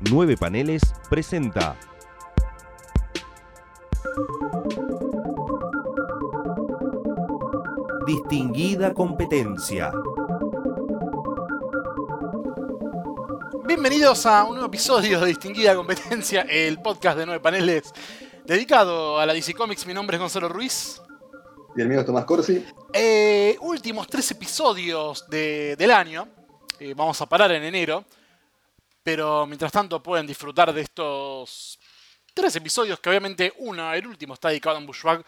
[0.00, 1.76] Nueve Paneles presenta.
[8.06, 9.92] Distinguida competencia.
[13.66, 17.92] Bienvenidos a un nuevo episodio de Distinguida Competencia, el podcast de nueve paneles
[18.44, 19.86] dedicado a la DC Comics.
[19.86, 21.02] Mi nombre es Gonzalo Ruiz.
[21.76, 22.64] Y el mío es Tomás Corsi.
[22.92, 26.28] Eh, últimos tres episodios de- del año.
[26.80, 28.04] Eh, vamos a parar en enero.
[29.08, 31.78] Pero mientras tanto pueden disfrutar de estos
[32.34, 35.24] tres episodios que obviamente uno, el último, está dedicado a un.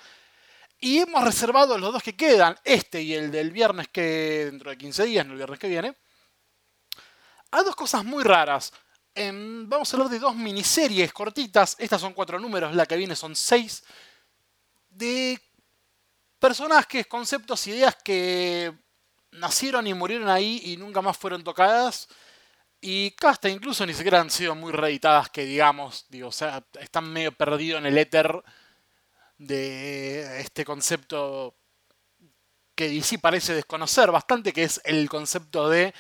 [0.78, 4.76] Y hemos reservado los dos que quedan, este y el del viernes que dentro de
[4.76, 5.96] 15 días, no el viernes que viene,
[7.52, 8.70] a dos cosas muy raras.
[9.14, 11.74] Em, vamos a hablar de dos miniseries cortitas.
[11.78, 13.82] Estas son cuatro números, la que viene son seis.
[14.90, 15.40] De
[16.38, 18.74] personajes, conceptos, ideas que
[19.30, 22.08] nacieron y murieron ahí y nunca más fueron tocadas.
[22.80, 26.64] Y que hasta incluso ni siquiera han sido muy reeditadas, que digamos, digo, o sea,
[26.80, 28.42] están medio perdidos en el éter
[29.36, 31.54] de este concepto
[32.74, 35.92] que DC parece desconocer bastante, que es el concepto de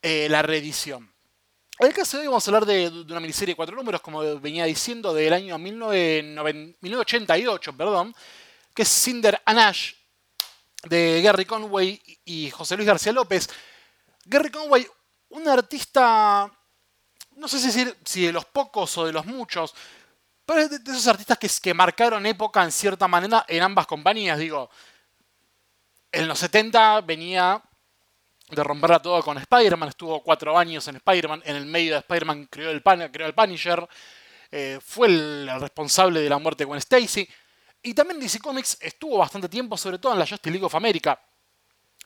[0.00, 1.12] eh, la reedición.
[1.78, 4.00] En el caso de hoy vamos a hablar de, de una miniserie de cuatro números,
[4.00, 8.14] como venía diciendo, del año 1990 1988, perdón,
[8.72, 9.92] que es Cinder Anash,
[10.84, 13.48] de Gary Conway y José Luis García López.
[14.24, 14.86] Gary Conway,
[15.30, 16.50] un artista,
[17.36, 19.74] no sé si decir si de los pocos o de los muchos,
[20.44, 24.38] pero de, esos artistas que, que marcaron época en cierta manera en ambas compañías.
[24.38, 24.70] Digo,
[26.12, 27.62] en los 70 venía
[28.48, 32.46] de romperla todo con Spider-Man, estuvo cuatro años en Spider-Man, en el medio de Spider-Man
[32.46, 33.88] creó el, creó el Punisher,
[34.52, 37.28] eh, fue el, el responsable de la muerte de Gwen Stacy,
[37.82, 41.20] y también DC Comics estuvo bastante tiempo, sobre todo en la Justice League of America.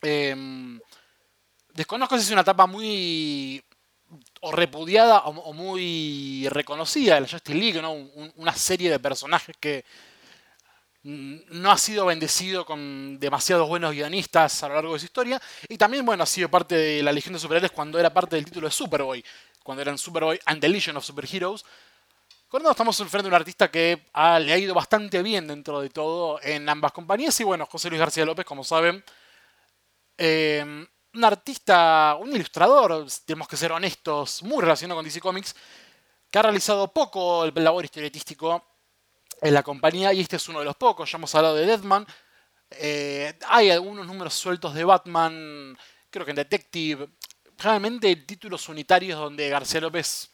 [0.03, 0.35] Eh,
[1.75, 3.63] desconozco si es una etapa muy
[4.41, 7.93] o repudiada o, muy reconocida de la Justice League, ¿no?
[7.93, 9.85] Un- una serie de personajes que
[11.03, 15.41] no ha sido bendecido con demasiados buenos guionistas a lo largo de su historia.
[15.69, 18.45] Y también, bueno, ha sido parte de la Legión de Superhéroes cuando era parte del
[18.45, 19.25] título de Superboy.
[19.63, 21.65] Cuando eran Superboy and the Legion of Superheroes.
[22.49, 25.89] Con esto estamos frente a un artista que le ha ido bastante bien dentro de
[25.89, 27.39] todo en ambas compañías.
[27.41, 29.03] Y bueno, José Luis García López, como saben,
[30.19, 35.55] eh, un artista, un ilustrador, tenemos que ser honestos, muy relacionado con DC Comics,
[36.31, 38.65] que ha realizado poco el labor historietístico
[39.41, 41.11] en la compañía y este es uno de los pocos.
[41.11, 42.07] Ya hemos hablado de Deadman.
[42.71, 45.77] Eh, hay algunos números sueltos de Batman,
[46.11, 47.09] creo que en Detective.
[47.59, 50.31] Realmente títulos unitarios donde García López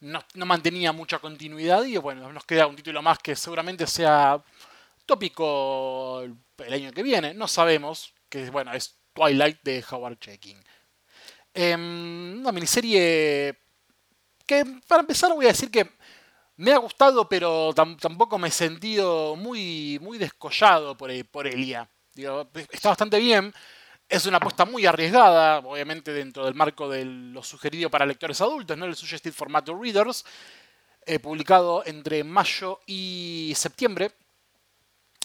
[0.00, 4.42] no, no mantenía mucha continuidad y bueno, nos queda un título más que seguramente sea
[5.06, 7.34] tópico el año que viene.
[7.34, 10.62] No sabemos, que bueno, es Twilight de Howard Checking.
[11.54, 13.54] Em, una miniserie
[14.46, 15.90] que para empezar voy a decir que
[16.56, 21.88] me ha gustado, pero tam- tampoco me he sentido muy, muy descollado por, por Elia.
[22.70, 23.52] Está bastante bien.
[24.08, 28.76] Es una apuesta muy arriesgada, obviamente dentro del marco de lo sugerido para lectores adultos,
[28.76, 28.84] ¿no?
[28.84, 30.24] El Suggested Formato Readers,
[31.06, 34.12] eh, publicado entre mayo y septiembre,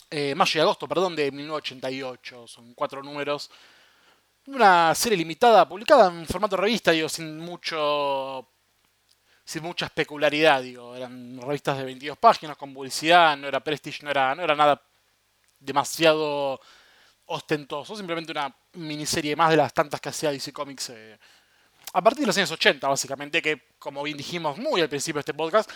[0.10, 2.48] eh, mayo y agosto, perdón, de 1988.
[2.48, 3.50] Son cuatro números.
[4.48, 8.48] Una serie limitada, publicada en formato revista, digo, sin mucho
[9.44, 14.12] sin mucha especularidad, digo, eran revistas de 22 páginas con publicidad, no era Prestige, no
[14.12, 14.82] era, no era nada
[15.60, 16.60] demasiado
[17.26, 21.18] ostentoso, simplemente una miniserie más de las tantas que hacía DC Comics eh,
[21.94, 25.22] a partir de los años 80, básicamente, que como bien dijimos muy al principio de
[25.22, 25.70] este podcast,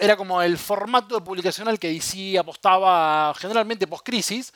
[0.00, 4.52] era como el formato de publicación al que DC apostaba generalmente post-crisis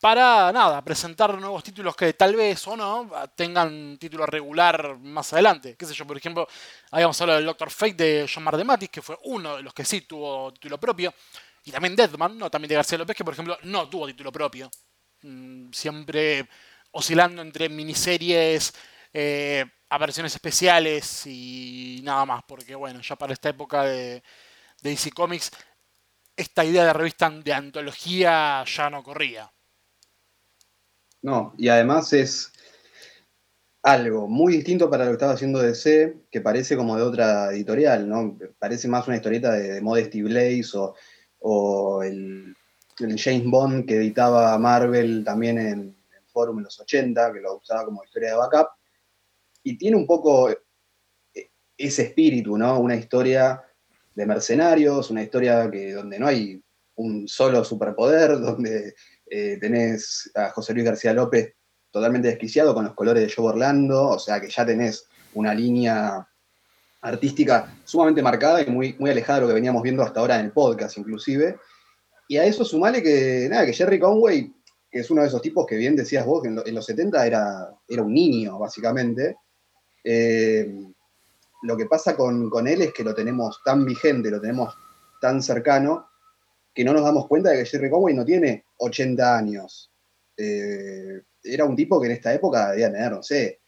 [0.00, 5.76] para nada, presentar nuevos títulos que tal vez o no tengan título regular más adelante.
[5.76, 6.48] Qué sé yo, por ejemplo,
[6.90, 10.00] habíamos hablado del Doctor Fate de John Mardematis, que fue uno de los que sí
[10.02, 11.12] tuvo título propio.
[11.64, 12.50] Y también Deadman, ¿no?
[12.50, 14.70] También de García López, que por ejemplo no tuvo título propio.
[15.22, 16.48] Mm, Siempre
[16.92, 18.72] oscilando entre miniseries,
[19.12, 22.42] eh, apariciones especiales y nada más.
[22.48, 24.22] Porque bueno, ya para esta época de,
[24.80, 25.50] de DC Comics,
[26.36, 29.50] esta idea de revista de antología ya no corría.
[31.22, 32.52] No, y además es
[33.82, 38.08] algo muy distinto para lo que estaba haciendo DC, que parece como de otra editorial,
[38.08, 38.38] ¿no?
[38.58, 40.70] Parece más una historieta de, de Modesty Blaze
[41.40, 42.54] o, el,
[42.98, 47.86] James Bond que editaba Marvel también en, en Forum en los 80, que lo usaba
[47.86, 48.68] como historia de backup.
[49.62, 50.58] Y tiene un poco eh,
[51.78, 52.78] ese espíritu, ¿no?
[52.78, 53.62] Una historia
[54.14, 56.62] de mercenarios, una historia que, donde no hay
[56.96, 58.94] un solo superpoder, donde
[59.30, 61.54] eh, tenés a José Luis García López
[61.90, 66.26] totalmente desquiciado con los colores de Joe Orlando, o sea que ya tenés una línea
[67.02, 70.46] artística sumamente marcada y muy, muy alejada de lo que veníamos viendo hasta ahora en
[70.46, 71.58] el podcast, inclusive.
[72.28, 74.52] Y a eso sumale que, nada, que Jerry Conway,
[74.90, 77.70] que es uno de esos tipos que bien decías vos, que en, los 70 era,
[77.88, 79.36] era un niño, básicamente.
[80.04, 80.72] Eh,
[81.62, 84.74] lo que pasa con, con, él es que lo tenemos tan vigente, lo tenemos
[85.20, 86.09] tan cercano,
[86.72, 89.92] que no nos damos cuenta de que Jerry Conway no tiene 80 años.
[90.36, 93.60] Eh, era un tipo que en esta época debía tener, no sé,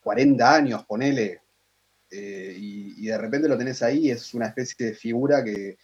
[0.00, 1.40] 40 años, ponele.
[2.10, 5.76] Eh, y, de repente lo tenés ahí, es una especie de figura que,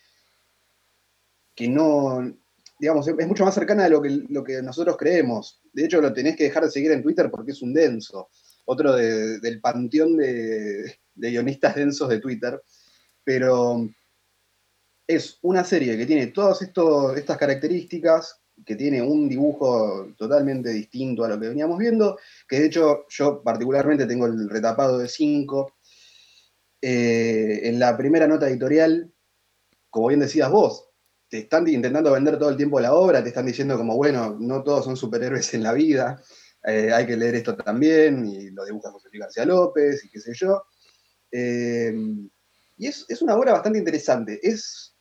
[1.55, 2.32] que no,
[2.79, 5.61] digamos, es mucho más cercana de lo que, lo que nosotros creemos.
[5.73, 8.29] De hecho, lo tenés que dejar de seguir en Twitter porque es un denso.
[8.64, 12.62] Otro del panteón de, de guionistas densos de Twitter.
[13.25, 13.88] Pero
[15.06, 21.28] es una serie que tiene todas estas características, que tiene un dibujo totalmente distinto a
[21.28, 22.19] lo que veníamos viendo,
[22.49, 25.75] que de hecho yo particularmente tengo el retapado de 5.
[26.81, 29.12] Eh, en la primera nota editorial,
[29.90, 30.88] como bien decías vos,
[31.28, 34.62] te están intentando vender todo el tiempo la obra, te están diciendo como, bueno, no
[34.62, 36.22] todos son superhéroes en la vida,
[36.64, 40.20] eh, hay que leer esto también, y lo dibuja José Luis García López, y qué
[40.20, 40.64] sé yo.
[41.31, 41.94] Eh,
[42.76, 44.40] y es, es, una obra bastante interesante.
[44.43, 44.92] Es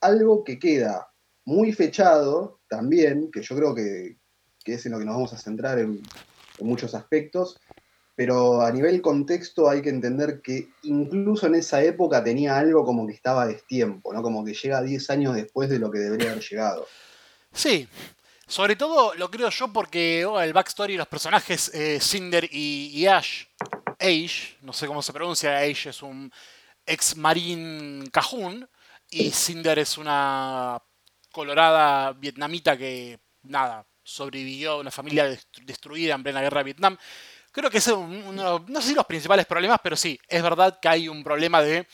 [0.00, 1.10] algo que queda
[1.44, 4.16] muy fechado también, que yo creo que,
[4.64, 6.02] es en lo que nos vamos a centrar en,
[6.60, 7.58] muchos aspectos,
[8.14, 13.06] pero a nivel contexto hay que entender que incluso en esa época tenía algo como
[13.06, 14.20] que estaba destiempo, ¿no?
[14.20, 16.86] Como que llega 10 años después de lo que debería haber llegado.
[17.50, 17.88] Sí,
[18.46, 23.06] sobre todo lo creo yo porque oh, el backstory de los personajes eh, Cinder y,
[23.06, 23.44] Ash,
[23.98, 26.30] Ash, no sé cómo se pronuncia, Ash es un
[26.84, 28.68] ex marín cajún,
[29.10, 30.80] y Cinder es una
[31.32, 35.26] colorada vietnamita que, nada, sobrevivió a una familia
[35.62, 36.98] destruida en plena guerra de Vietnam.
[37.52, 40.88] Creo que es uno, no sé si los principales problemas, pero sí, es verdad que
[40.88, 41.86] hay un problema de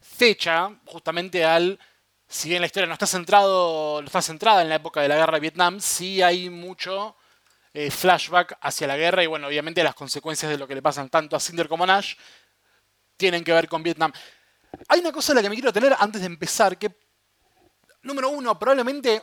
[0.00, 1.78] fecha, justamente al,
[2.26, 5.16] si bien la historia no está, centrado, no está centrada en la época de la
[5.16, 7.16] guerra de Vietnam, sí hay mucho
[7.74, 11.10] eh, flashback hacia la guerra y bueno, obviamente las consecuencias de lo que le pasan
[11.10, 12.14] tanto a Cinder como a Nash
[13.16, 14.12] tienen que ver con Vietnam.
[14.88, 16.90] Hay una cosa a la que me quiero tener antes de empezar, que,
[18.02, 19.22] número uno, probablemente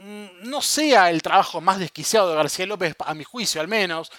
[0.00, 4.10] mm, no sea el trabajo más desquiciado de García López, a mi juicio al menos.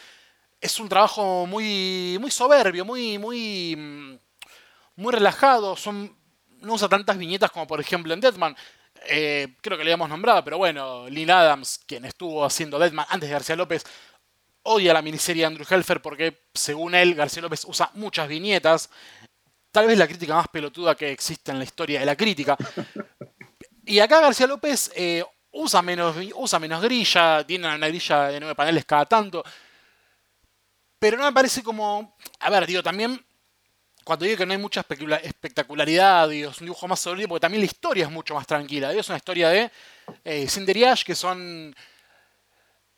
[0.60, 4.18] Es un trabajo muy, muy soberbio, muy, muy, mm,
[4.98, 5.76] muy relajado.
[5.76, 6.16] Son,
[6.62, 8.56] no usa tantas viñetas como por ejemplo en Deadman.
[9.10, 13.30] Eh, creo que le habíamos nombrado, pero bueno, Lynn Adams, quien estuvo haciendo Deadman antes
[13.30, 13.84] de García López,
[14.64, 18.90] odia la miniserie de Andrew Helfer porque, según él, García López usa muchas viñetas
[19.78, 22.58] tal vez la crítica más pelotuda que existe en la historia de la crítica.
[23.86, 28.56] Y acá García López eh, usa, menos, usa menos grilla, tiene una grilla de nueve
[28.56, 29.44] paneles cada tanto.
[30.98, 32.18] Pero no me parece como.
[32.40, 33.24] A ver, digo, también.
[34.04, 34.84] Cuando digo que no hay mucha
[35.22, 38.90] espectacularidad, digo, es un dibujo más sólido, porque también la historia es mucho más tranquila.
[38.90, 39.72] Digo, es una historia de
[40.24, 41.76] eh, Cinder y Ash, que son.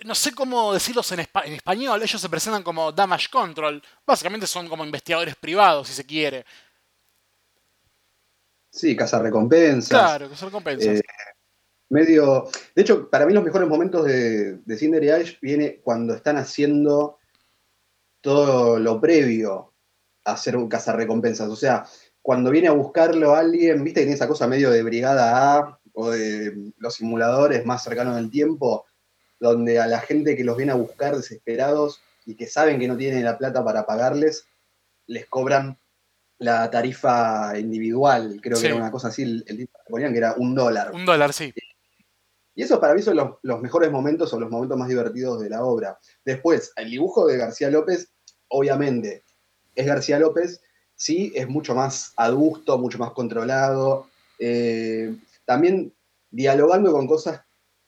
[0.05, 3.83] No sé cómo decirlos en, en español, ellos se presentan como Damage Control.
[4.05, 6.45] Básicamente son como investigadores privados, si se quiere.
[8.71, 9.89] Sí, cazar recompensas.
[9.89, 10.99] Claro, cazar recompensas.
[10.99, 11.03] Eh,
[11.89, 12.47] medio.
[12.75, 16.37] De hecho, para mí los mejores momentos de, de Cinder y Ash viene cuando están
[16.37, 17.17] haciendo
[18.21, 19.73] todo lo previo
[20.25, 21.49] a hacer un recompensas.
[21.49, 21.85] O sea,
[22.21, 25.79] cuando viene a buscarlo a alguien, viste que tiene esa cosa medio de Brigada A
[25.93, 28.85] o de los simuladores más cercanos del tiempo,
[29.39, 32.97] donde a la gente que los viene a buscar desesperados y que saben que no
[32.97, 34.45] tienen la plata para pagarles,
[35.07, 35.79] les cobran
[36.39, 40.55] la tarifa individual, creo que era una cosa así, el, que ponían que era un
[40.55, 40.91] dólar.
[40.93, 41.53] Un dólar, sí.
[42.55, 45.63] Y eso para mí son los, mejores momentos o los momentos más divertidos de la
[45.63, 45.99] obra.
[46.23, 48.13] Después, el dibujo de García López,
[48.47, 49.23] obviamente,
[49.75, 50.61] es García López,
[50.95, 54.07] sí, es mucho más adusto, mucho más controlado.
[54.39, 55.93] Eh, también
[56.31, 57.41] dialogando con cosas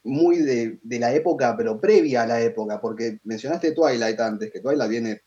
[0.04, 4.60] muy de, de, la época, pero previa a la época, porque mencionaste Twilight antes, que
[4.60, 5.22] Twilight viene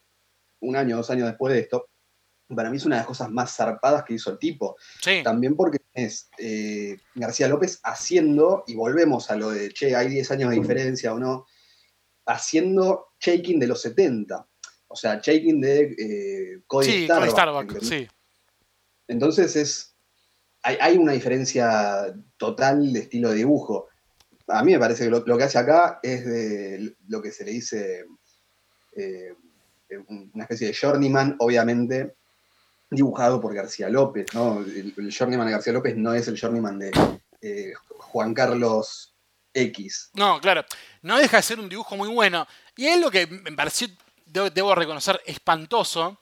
[0.61, 1.87] un año, dos años después de esto
[2.49, 4.77] para mí es una de las cosas más zarpadas que hizo el tipo.
[5.23, 10.31] También porque es eh, García López haciendo, y volvemos a lo de, che, hay 10
[10.33, 11.47] años de diferencia o no,
[12.27, 14.47] haciendo shaking de los 70.
[14.89, 17.81] O sea, shaking de eh, Cody Starbuck.
[17.83, 18.07] sí.
[19.07, 19.97] Entonces es,
[20.63, 23.89] hay, una diferencia total de estilo de dibujo.
[24.49, 27.51] A mí me parece que lo, que hace acá es de lo que se le
[27.51, 28.07] dice
[28.97, 29.35] eh,
[30.09, 32.15] una especie de journeyman, obviamente,
[32.95, 34.61] dibujado por García López, ¿no?
[34.61, 36.91] El, Journeyman de García López no es el Journeyman de
[37.41, 39.15] eh, Juan Carlos
[39.53, 40.11] X.
[40.15, 40.65] No, claro.
[41.03, 42.47] No deja de ser un dibujo muy bueno.
[42.77, 43.89] Y es lo que me pareció,
[44.27, 46.19] debo, reconocer, espantoso,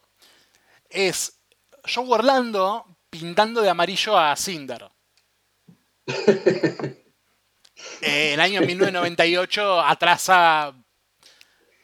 [0.88, 1.40] es
[1.84, 4.88] Joe Orlando pintando de amarillo a Cinder.
[8.00, 10.72] Eh, el año 1998 atrasa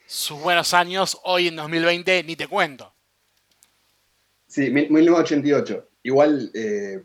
[0.06, 2.94] sus buenos años, hoy en 2020 ni te cuento.
[4.58, 5.88] Sí, 1988.
[6.02, 7.00] Igual, eh,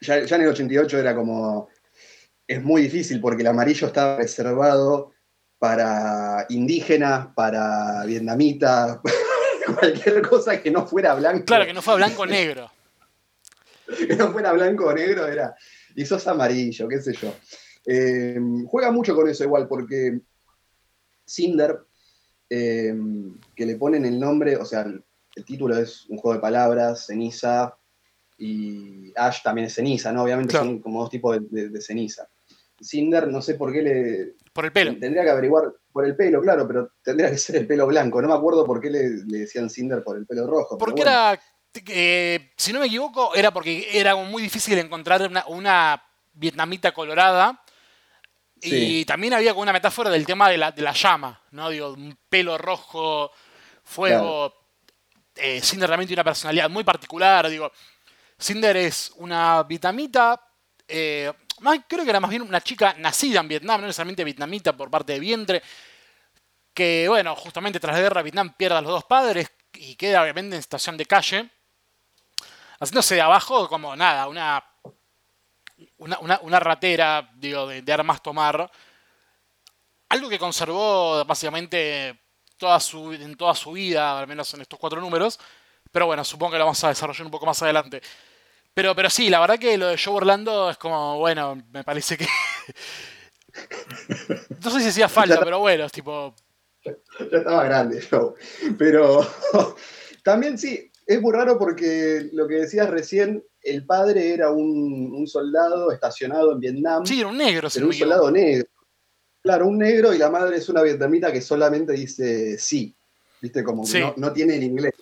[0.00, 1.68] ya, en el 88 era como.
[2.46, 5.10] Es muy difícil porque el amarillo estaba reservado
[5.58, 9.00] para indígenas, para vietnamitas,
[9.80, 11.46] cualquier cosa que no fuera blanco.
[11.46, 12.70] Claro, que no fuera blanco o negro.
[13.88, 15.52] que no fuera blanco o negro era.
[15.96, 17.34] Y sos amarillo, qué sé yo.
[17.84, 20.20] Eh, juega mucho con eso igual, porque
[21.26, 21.80] Cinder,
[22.48, 22.94] eh,
[23.56, 24.86] que le ponen el nombre, o sea,
[25.40, 27.76] el, título es un juego de palabras, ceniza,
[28.38, 30.22] y Ash también es ceniza, ¿no?
[30.22, 32.28] Obviamente son como dos tipos de, ceniza.
[32.80, 34.34] Cinder, no sé por qué le.
[34.52, 34.96] Por el pelo.
[34.98, 38.22] Tendría que averiguar por el pelo, claro, pero tendría que ser el pelo blanco.
[38.22, 40.78] No me acuerdo por qué le, decían Cinder por el pelo rojo.
[40.78, 41.38] Porque era.
[41.86, 47.62] Eh, si no me equivoco, era porque era muy difícil encontrar una, una vietnamita colorada
[48.62, 51.70] y también había como una metáfora del tema de la, de la llama, ¿no?
[51.70, 53.30] Digo, un pelo rojo,
[53.82, 54.59] fuego.
[55.34, 57.48] Eh, Cinder realmente tiene una personalidad muy particular.
[57.48, 57.70] Digo,
[58.38, 60.40] Cinder es una vietnamita.
[60.86, 61.32] Eh,
[61.88, 65.12] creo que era más bien una chica nacida en Vietnam, no necesariamente vietnamita por parte
[65.14, 65.62] de vientre.
[66.74, 70.56] Que, bueno, justamente tras la guerra Vietnam pierde a los dos padres y queda obviamente
[70.56, 71.50] en situación de calle.
[72.78, 74.64] Haciéndose de abajo como nada, una
[75.98, 78.70] una, ratera, digo, de, armas tomar.
[80.08, 82.20] Algo que conservó básicamente
[82.60, 85.40] toda su, en toda su vida, al menos en estos cuatro números.
[85.90, 88.00] Pero bueno, supongo que lo vamos a desarrollar un poco más adelante.
[88.72, 92.16] Pero, pero sí, la verdad que lo de Joe Orlando es como, bueno, me parece
[92.16, 92.26] que.
[94.64, 96.34] no sé si hacía falta, pero bueno, es tipo.
[96.84, 98.34] Ya estaba grande Joe.
[98.78, 99.26] Pero
[100.22, 105.90] también sí, es muy raro porque lo que decías recién el padre era un, soldado
[105.90, 107.04] estacionado en Vietnam.
[107.04, 107.68] Sí, era un negro.
[107.74, 108.68] Era un soldado negro.
[109.42, 112.94] Claro, un negro y la madre es una vietnamita que solamente dice sí.
[113.40, 113.64] ¿Viste?
[113.64, 114.92] Como que no, tiene el inglés.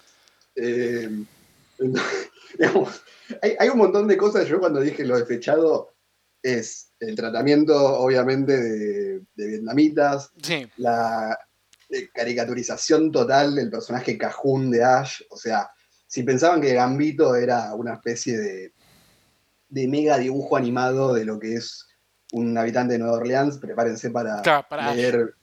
[0.55, 1.09] Eh,
[3.59, 4.47] hay, un montón de cosas.
[4.47, 5.95] Yo cuando dije lo fechado
[6.41, 10.31] es el tratamiento, obviamente, de, vietnamitas.
[10.77, 11.37] La
[11.91, 15.21] eh, caricaturización total del personaje cajún de Ash.
[15.31, 15.69] O sea,
[16.07, 18.73] si pensaban que Gambito era una especie de,
[19.69, 21.88] de mega dibujo animado de lo que es
[22.33, 24.43] un habitante de Nueva Orleans, prepárense para,
[24.95, 25.35] leer,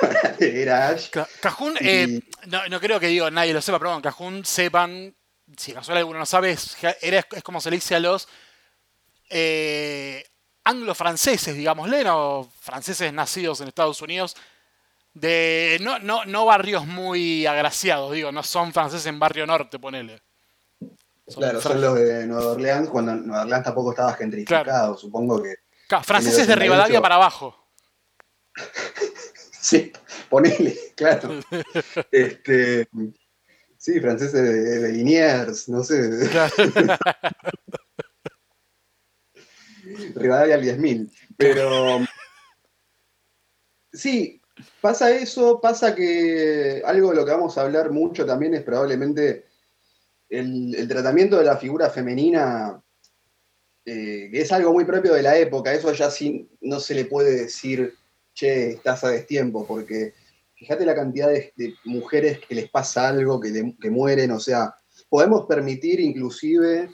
[0.00, 1.10] para Ash.
[1.40, 5.14] Cajún, eh, no, creo que digo nadie lo sepa, pero bueno, Cajún sepan,
[5.56, 8.28] si casual alguno no sabe, es, es como se le dice a los
[9.30, 10.24] eh,
[10.64, 14.36] anglo-franceses, digámosle, no franceses nacidos en Estados Unidos,
[15.12, 20.22] de no, no, no barrios muy agraciados, digo, no son franceses en barrio norte, ponele.
[21.34, 25.63] claro, son los de Nueva Orleans, cuando Nueva Orleans tampoco estaba gentrificado, supongo que.
[26.02, 27.68] Franceses de Rivadavia para abajo.
[29.60, 29.92] sí,
[30.28, 31.40] ponele, claro.
[32.10, 32.88] este,
[33.76, 36.28] sí, franceses de, de Liniers, no sé.
[40.14, 41.12] Rivadavia al 10.000.
[41.36, 42.00] Pero.
[43.92, 44.40] Sí,
[44.80, 49.46] Pasa eso, pasa que algo de lo que vamos a hablar mucho también es probablemente
[50.28, 52.80] el, tratamiento de la figura femenina,
[53.86, 55.72] eh, que es algo muy propio de la época.
[55.72, 57.94] Eso ya sí no se le puede decir,
[58.32, 60.14] che, estás a destiempo, porque
[60.54, 64.74] fíjate la cantidad de, mujeres que les pasa algo, que, mueren, o sea,
[65.08, 66.90] podemos permitir inclusive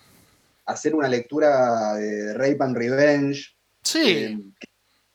[0.67, 3.57] hacer una lectura de Rape and Revenge.
[3.83, 4.11] Sí.
[4.11, 4.39] Eh,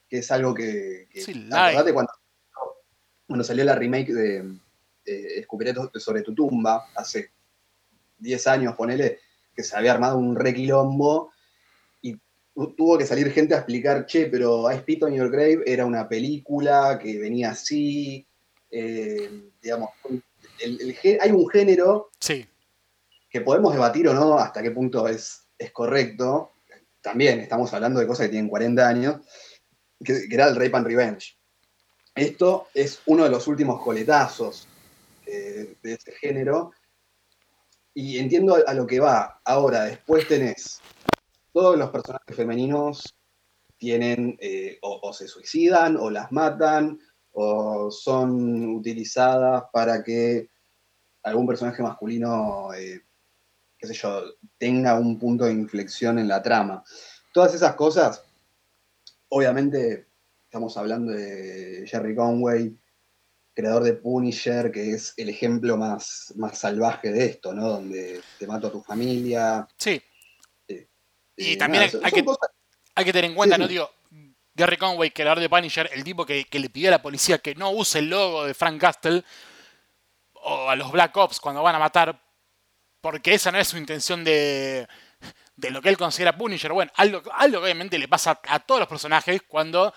[0.08, 1.48] que, es algo que, sí,
[1.92, 2.12] cuando
[3.26, 4.58] cuando salió la remake de,
[5.04, 5.46] de
[5.96, 7.32] sobre tu tumba, hace
[8.18, 9.18] 10 años, ponele,
[9.54, 11.32] que se había armado un requilombo
[12.76, 16.08] tuvo que salir gente a explicar, che, pero I Spit on Your Grave era una
[16.08, 18.26] película que venía así,
[18.70, 19.90] eh, digamos,
[21.20, 22.46] hay un género sí.
[23.28, 26.52] que podemos debatir o no hasta qué punto es, es correcto.
[27.02, 29.20] También estamos hablando de cosas que tienen 40 años,
[30.02, 31.36] que, que era el Rape and Revenge.
[32.14, 34.66] Esto es uno de los últimos coletazos
[35.26, 36.72] eh, de este género.
[37.92, 39.40] Y entiendo a lo que va.
[39.44, 40.80] Ahora, después tenés
[41.56, 43.16] todos los personajes femeninos
[43.78, 47.00] tienen eh, o, se suicidan o las matan
[47.32, 50.50] o son utilizadas para que
[51.22, 53.00] algún personaje masculino, eh,
[53.78, 54.22] qué sé yo,
[54.58, 56.84] tenga un punto de inflexión en la trama.
[57.32, 58.22] Todas esas cosas,
[59.30, 60.08] obviamente
[60.44, 62.76] estamos hablando de Jerry Conway,
[63.54, 67.66] creador de Punisher, que es el ejemplo más, más salvaje de esto, ¿no?
[67.66, 69.66] Donde te mato a tu familia.
[69.78, 70.02] Sí.
[71.36, 72.50] Y eh, también nada, hay- que- cosas-
[72.94, 73.66] Hay que tener en cuenta, Sí, ¿no?
[73.68, 73.72] sí.
[73.74, 73.90] Digo,
[74.54, 77.54] Gary Conway, creador de Punisher, el tipo que, que le pidió a la policía que
[77.54, 79.22] no use el logo de Frank Castle
[80.32, 82.18] o a los Black Ops cuando van a matar,
[83.02, 84.88] porque esa no es su intención de,
[85.56, 86.72] de lo que él considera Punisher.
[86.72, 89.92] Bueno, algo, algo que obviamente le pasa a todos los personajes cuando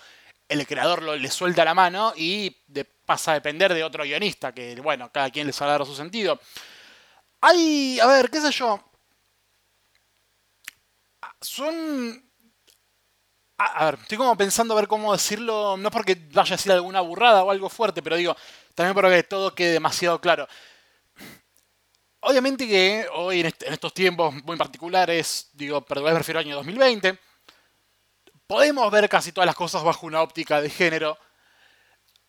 [0.48, 4.52] el creador lo- le suelta la mano y de- pasa a depender de otro guionista,
[4.52, 6.38] que bueno, cada quien a dar su sentido.
[7.40, 8.89] Hay, a ver, qué sé yo.
[11.40, 12.30] Son
[13.62, 17.02] a, ver, estoy como pensando a ver cómo decirlo, no porque vaya a decir alguna
[17.02, 18.34] burrada o algo fuerte, pero digo,
[18.74, 20.48] también para que todo quede demasiado claro.
[22.20, 27.18] Obviamente que hoy en, estos tiempos muy particulares, digo, pero me refiero al año 2020,
[28.46, 31.18] podemos ver casi todas las cosas bajo una óptica de género.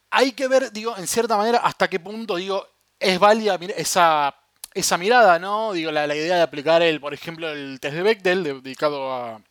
[0.10, 2.67] Hay que ver, digo, en cierta manera, hasta qué punto, digo,
[3.00, 4.36] es válida esa,
[4.74, 5.74] esa mirada, ¿no?
[5.74, 9.42] Digo, la, idea de aplicar, el, por ejemplo, el test de Bechdel, de- dedicado a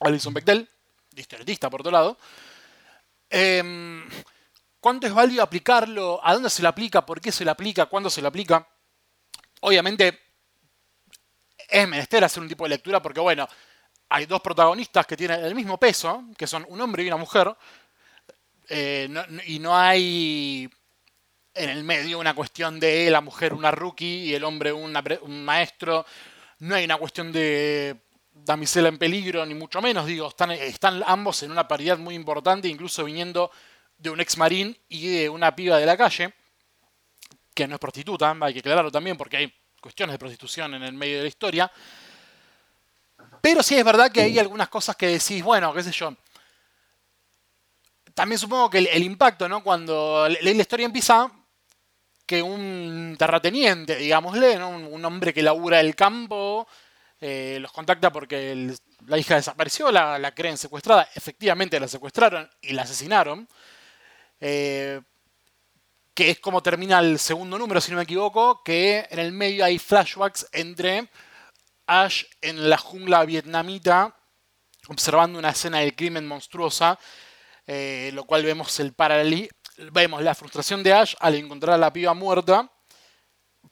[0.00, 0.68] Alison Bechdel,
[1.16, 2.18] historietista por otro lado.
[3.30, 4.08] Em,
[4.80, 6.20] ¿Cuánto es válido aplicarlo?
[6.22, 7.06] ¿A dónde se le aplica?
[7.06, 7.86] ¿Por qué se le aplica?
[7.86, 8.66] ¿Cuándo se le aplica?
[9.60, 10.20] Obviamente
[11.68, 13.48] es menester hacer un tipo de lectura porque, bueno,
[14.08, 17.56] hay dos protagonistas que tienen el mismo peso, que son un hombre y una mujer,
[18.68, 19.08] eh,
[19.46, 20.68] y no hay
[21.54, 26.06] en el medio una cuestión de la mujer una rookie y el hombre un maestro,
[26.60, 27.96] no hay una cuestión de
[28.32, 32.68] damisela en peligro, ni mucho menos, digo, están, están ambos en una paridad muy importante,
[32.68, 33.50] incluso viniendo
[33.98, 36.32] de un ex marín y de una piba de la calle,
[37.54, 40.94] que no es prostituta, hay que aclararlo también porque hay cuestiones de prostitución en el
[40.94, 41.72] medio de la historia.
[43.40, 46.16] Pero sí es verdad que hay algunas cosas que decís, bueno, qué sé yo.
[48.14, 49.62] También supongo que el, impacto, ¿no?
[49.62, 51.30] Cuando le- leí la historia empieza
[52.32, 54.70] que un terrateniente, digámosle, ¿no?
[54.70, 56.66] un, hombre que labura el campo,
[57.20, 58.74] eh, los contacta porque
[59.06, 63.46] la hija desapareció, la, creen secuestrada, efectivamente la secuestraron y la asesinaron.
[64.40, 65.02] Eh,
[66.14, 69.66] que es como termina el segundo número, si no me equivoco, que en el medio
[69.66, 71.10] hay flashbacks entre
[71.86, 74.16] Ash en la jungla vietnamita,
[74.88, 76.98] observando una escena del crimen monstruosa,
[77.66, 81.92] eh, lo cual vemos el paraleli vemos la frustración de Ash al encontrar a la
[81.92, 82.70] piba muerta,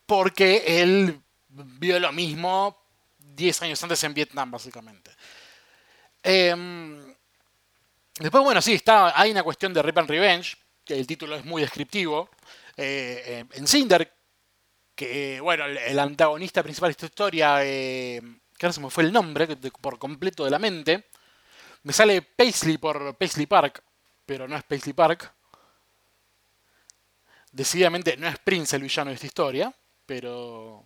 [0.07, 2.77] porque él vio lo mismo
[3.19, 5.11] 10 años antes en Vietnam, básicamente.
[6.23, 7.15] Em,
[8.19, 11.45] después, bueno, sí, está, hay una cuestión de Rip and Revenge, que el título es
[11.45, 12.31] muy descriptivo.
[12.77, 14.11] eh, en Cinder,
[15.01, 18.21] que, bueno, el, antagonista principal de esta historia, eh,
[18.59, 19.49] que se me fue el nombre
[19.81, 21.09] por completo de la mente,
[21.85, 23.83] me sale Paisley por Paisley Park,
[24.27, 25.33] pero no es Paisley Park.
[27.53, 29.75] Decididamente no es Prince el villano de esta historia,
[30.07, 30.85] pero...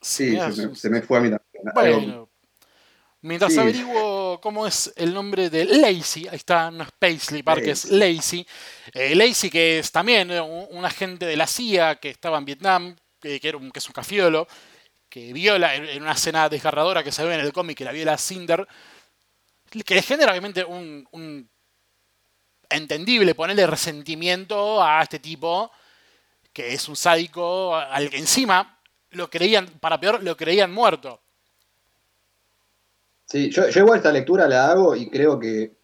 [0.00, 1.74] Sí, Mirá, se me, se me fue a mí también.
[1.74, 2.30] Bueno,
[3.20, 3.58] mientras Sí.
[3.58, 8.46] averiguo cómo es el nombre de Lacey, ahí está, no es Paisley Park, es Lacey.
[8.94, 12.46] Eh, Lacey, que es también eh, un, un agente de la CIA que estaba en
[12.46, 14.48] Vietnam, que, que era un, que es un cafiolo,
[15.10, 17.92] que viola en, en una escena desgarradora que se ve en el cómic, que la
[17.92, 18.66] viola Cinder,
[19.68, 21.50] que le genera obviamente un, un
[22.70, 25.70] entendible ponerle resentimiento a este tipo,
[26.52, 28.78] que es un sádico, al que encima
[29.10, 31.20] lo creían, para peor, lo creían muerto.
[33.26, 35.76] Sí, yo, yo igual esta lectura la hago y creo que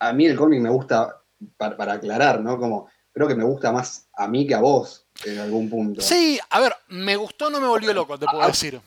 [0.00, 1.20] a mí el cómic me gusta,
[1.56, 2.58] para, para aclarar, ¿no?
[2.58, 6.00] Como creo que me gusta más a mí que a vos en algún punto.
[6.00, 8.80] Sí, a ver, me gustó, no me volvió loco, te puedo Ah, decir.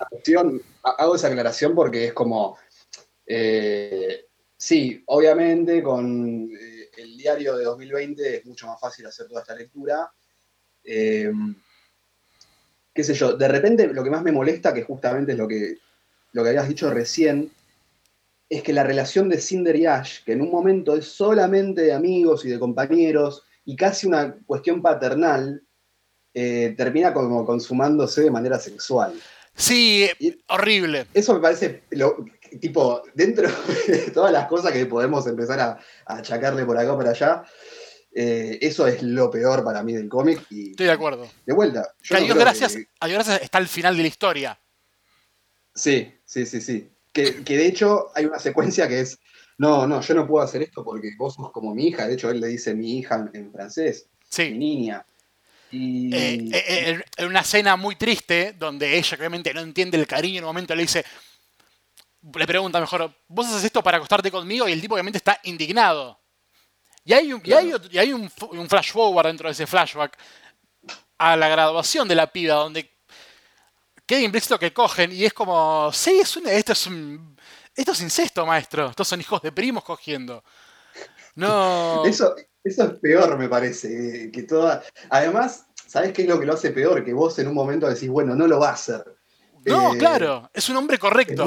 [0.84, 2.58] hago esa aclaración porque es como,
[3.26, 4.26] eh,
[4.58, 6.73] sí, obviamente con eh,
[7.04, 10.10] el diario de 2020 es mucho más fácil hacer toda esta lectura.
[10.84, 11.32] Eh,
[12.94, 15.78] qué sé yo, de repente lo que más me molesta, que justamente es lo que,
[16.32, 17.52] lo que habías dicho recién,
[18.50, 21.94] es que la relación de Cinder y Ash, que en un momento es solamente de
[21.94, 25.64] amigos y de compañeros y casi una cuestión paternal,
[26.34, 29.14] eh, termina como consumándose de manera sexual.
[29.56, 31.06] Sí, Y- horrible.
[31.14, 32.26] Eso me parece, lo-
[32.60, 33.48] tipo, dentro
[33.88, 37.44] de todas las cosas que podemos empezar a, a achacarle por acá por allá,
[38.16, 40.42] eh, eso es lo peor para mí del cómic.
[40.50, 41.28] Y Estoy de acuerdo.
[41.46, 41.94] de vuelta.
[42.04, 44.60] yo Que a Dios gracias, que- a Dios gracias está el final de la historia.
[45.74, 46.90] sí, sí, sí, sí.
[47.12, 49.20] Que, que de hecho hay una secuencia que es,
[49.58, 52.08] no, no, yo no puedo hacer esto porque vos sos como mi hija.
[52.08, 54.52] De hecho, él le dice mi hija en, en francés, mi Sí.
[54.52, 55.06] niña.
[55.72, 60.40] Y Eh, eh, en una escena muy triste, donde ella obviamente no entiende el cariño,
[60.40, 61.04] en un momento le dice,
[62.36, 64.68] le pregunta mejor, ¿vos haces esto para acostarte conmigo?
[64.68, 66.20] Y el tipo obviamente está indignado.
[67.06, 68.30] Y hay un, y hay y hay un,
[68.70, 70.18] flash forward dentro de ese flashback
[71.18, 72.90] a la graduación de la piba, donde
[74.06, 77.38] queda implícito que cogen y es como, sí, es un, esto es un,
[77.76, 78.90] esto es incesto, maestro.
[78.90, 80.44] Estos son hijos de primos cogiendo.
[81.36, 82.06] No.
[82.06, 84.32] Eso, eso es peor, me parece.
[84.32, 84.84] Que toda...
[85.10, 87.04] Además, ¿sabes qué es lo que lo hace peor?
[87.04, 89.04] Que vos en un momento decís, bueno, no lo va a hacer.
[89.66, 91.46] No, Eh, claro, es un hombre correcto.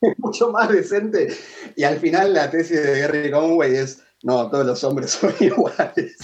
[0.00, 1.28] Es mucho más decente.
[1.76, 6.16] Y al final la tesis de Gary Conway es, no, todos los hombres son iguales.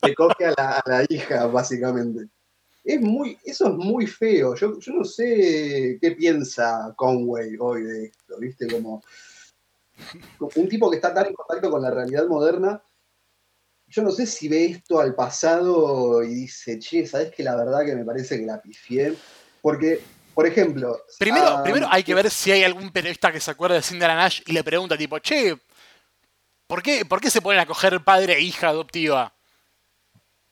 [0.00, 2.28] te, coge a la, hija, básicamente.
[2.84, 4.54] Es muy, eso es muy feo.
[4.54, 8.66] Yo, yo no sé qué piensa Conway hoy de esto, ¿viste?
[8.66, 9.02] Como
[10.54, 12.82] un tipo que está tan en contacto con la realidad moderna.
[13.86, 17.84] Yo no sé si ve esto al pasado y dice, che, ¿sabes que la verdad
[17.84, 19.14] que me parece que la pifié?
[19.62, 20.00] Porque,
[20.38, 21.04] por ejemplo.
[21.18, 24.40] Primero, primero hay que ver si hay algún periodista que se acuerda de Cinderella Nash
[24.46, 25.58] y le pregunta, tipo, che,
[26.64, 29.34] ¿por qué, ¿por qué se ponen a coger padre e hija adoptiva?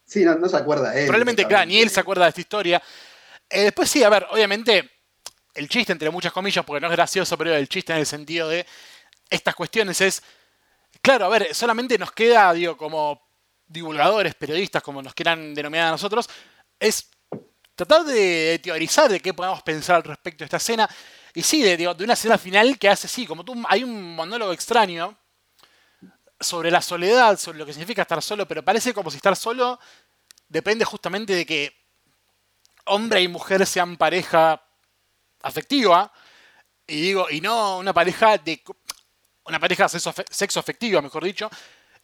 [0.05, 1.07] Sí, no, no se acuerda él.
[1.07, 2.83] Probablemente, claro, ni él se acuerda de esta historia.
[3.49, 4.91] Eh, después sí, a ver, obviamente,
[5.55, 8.49] el chiste, entre muchas comillas, porque no es gracioso, pero el chiste en el sentido
[8.49, 8.67] de
[9.31, 10.21] estas cuestiones es,
[11.01, 13.23] claro, a ver, solamente nos queda, digo, como
[13.69, 16.29] divulgadores, periodistas, como nos quieran denominar a nosotros,
[16.81, 17.09] es
[17.77, 20.89] tratar de teorizar de qué podemos pensar al respecto de esta escena.
[21.35, 24.53] Y sí, de, de una escena final que hace, sí, como tú, hay un monólogo
[24.53, 25.17] extraño
[26.41, 29.79] sobre la soledad, sobre lo que significa estar solo, pero parece como si estar solo
[30.49, 31.77] depende justamente de que
[32.87, 34.63] hombre y mujer sean pareja
[35.43, 36.13] afectiva,
[36.87, 38.63] y digo, y no una pareja de
[39.45, 41.51] una pareja sexo, sexo afectiva, mejor dicho,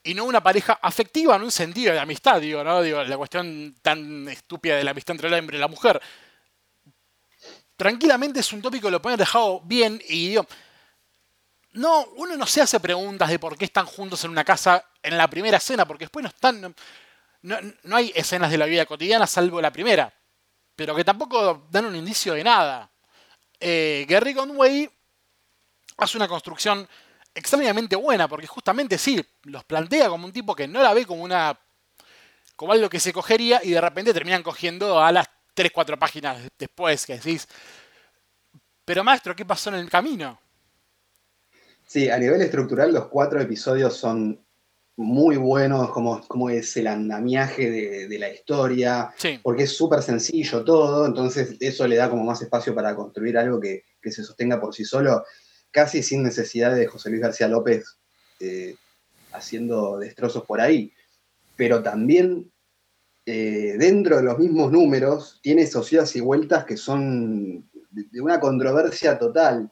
[0.05, 2.83] y no una pareja afectiva en un sentido de amistad, digo, ¿no?
[2.83, 6.01] Digo, la cuestión tan estúpida de la amistad entre el hombre y la mujer.
[7.77, 10.47] Tranquilamente es un tópico que lo pueden dejado bien y digo,
[11.73, 15.17] no, uno no se hace preguntas de por qué están juntos en una casa en
[15.17, 16.75] la primera escena, porque después no están, no,
[17.43, 20.13] no, no hay escenas de la vida cotidiana salvo la primera,
[20.77, 22.91] pero que tampoco dan un indicio de nada.
[23.59, 24.91] Eh, Gary Conway
[25.97, 26.89] hace una construcción
[27.35, 31.23] extrañamente buena, porque justamente sí, los plantea como un tipo que no la ve como
[31.23, 31.59] una.
[32.57, 37.07] como algo que se cogería y de repente terminan cogiendo a las 3-4 páginas después
[37.07, 37.49] que decís.
[38.85, 40.39] Pero maestro, ¿qué pasó en el camino?
[41.87, 44.45] Sí, a nivel estructural los cuatro episodios son
[44.97, 50.03] muy buenos, como, como es el andamiaje de, de la historia, Sí, porque es súper
[50.03, 54.23] sencillo todo, entonces eso le da como más espacio para construir algo que, que se
[54.23, 55.25] sostenga por sí solo,
[55.73, 57.99] casi sin necesidad de José Luis García López
[58.39, 58.77] eh,
[59.33, 60.93] haciendo destrozos por ahí.
[61.57, 62.53] Pero también
[63.27, 68.39] eh, dentro de los mismos números tiene esos y vueltas que son de, de una
[68.39, 69.71] controversia total.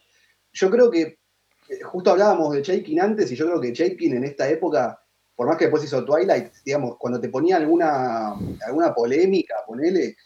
[0.53, 1.21] Yo creo que
[1.69, 5.01] eh, justo hablábamos de Chaikin antes y yo creo que Chaikin en esta época,
[5.37, 8.35] por más que después hizo Twilight, digamos, cuando te ponía alguna,
[8.67, 10.17] alguna polémica, ponele,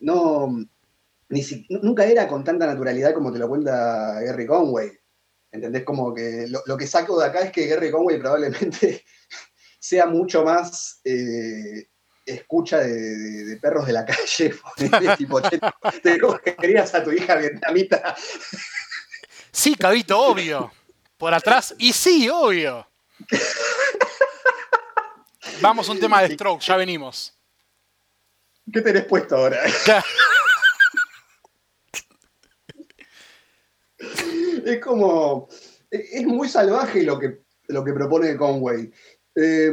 [0.00, 0.64] no,
[1.30, 4.90] ni si- nunca era con tanta naturalidad como te lo cuenta Gary Conway.
[5.50, 5.82] ¿Entendés?
[5.84, 9.04] Como que lo, lo que saco de acá es que Gary Conway probablemente
[9.80, 11.88] sea mucho más eh,
[12.26, 14.54] escucha de, de- de perros de la calle.
[15.16, 15.58] tipo, "Che,
[16.02, 18.14] te cogerías a tu hija vietnamita.
[19.52, 20.70] sí, cabito, obvio.
[21.16, 22.86] Por atrás, y sí, obvio.
[25.60, 27.34] Vamos a un tema de stroke, ya venimos.
[28.72, 29.58] ¿Qué tenés puesto ahora?
[29.84, 30.04] Claro.
[34.72, 35.48] Es como.
[35.90, 38.90] Es muy salvaje lo que, lo que propone Conway.
[39.34, 39.72] Eh,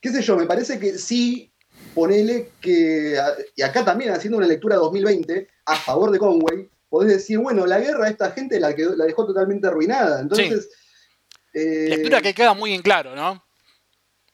[0.00, 0.36] ¿Qué sé yo?
[0.36, 1.52] Me parece que sí,
[1.94, 3.18] ponele que.
[3.56, 7.80] Y acá también, haciendo una lectura 2020 a favor de Conway, podés decir, bueno, la
[7.80, 10.20] guerra a esta gente la, quedó- la dejó totalmente arruinada.
[10.20, 10.68] Entonces.
[11.52, 13.42] eh, Lectura que queda muy en claro, ¿no?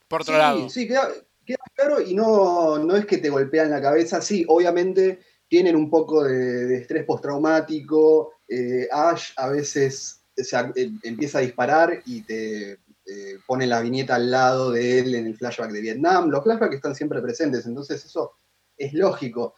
[0.09, 0.69] Por otro sí, lado.
[0.69, 1.09] Sí, queda,
[1.47, 4.21] queda claro y no, no es que te golpean la cabeza.
[4.21, 6.35] Sí, obviamente tienen un poco de,
[6.67, 8.35] de estrés postraumático.
[8.49, 14.31] Eh, Ash a veces eh, empieza a disparar y te eh, pone la viñeta al
[14.31, 16.31] lado de él en el flashback de Vietnam.
[16.31, 18.33] Los flashbacks están siempre presentes, entonces eso
[18.77, 19.55] es lógico.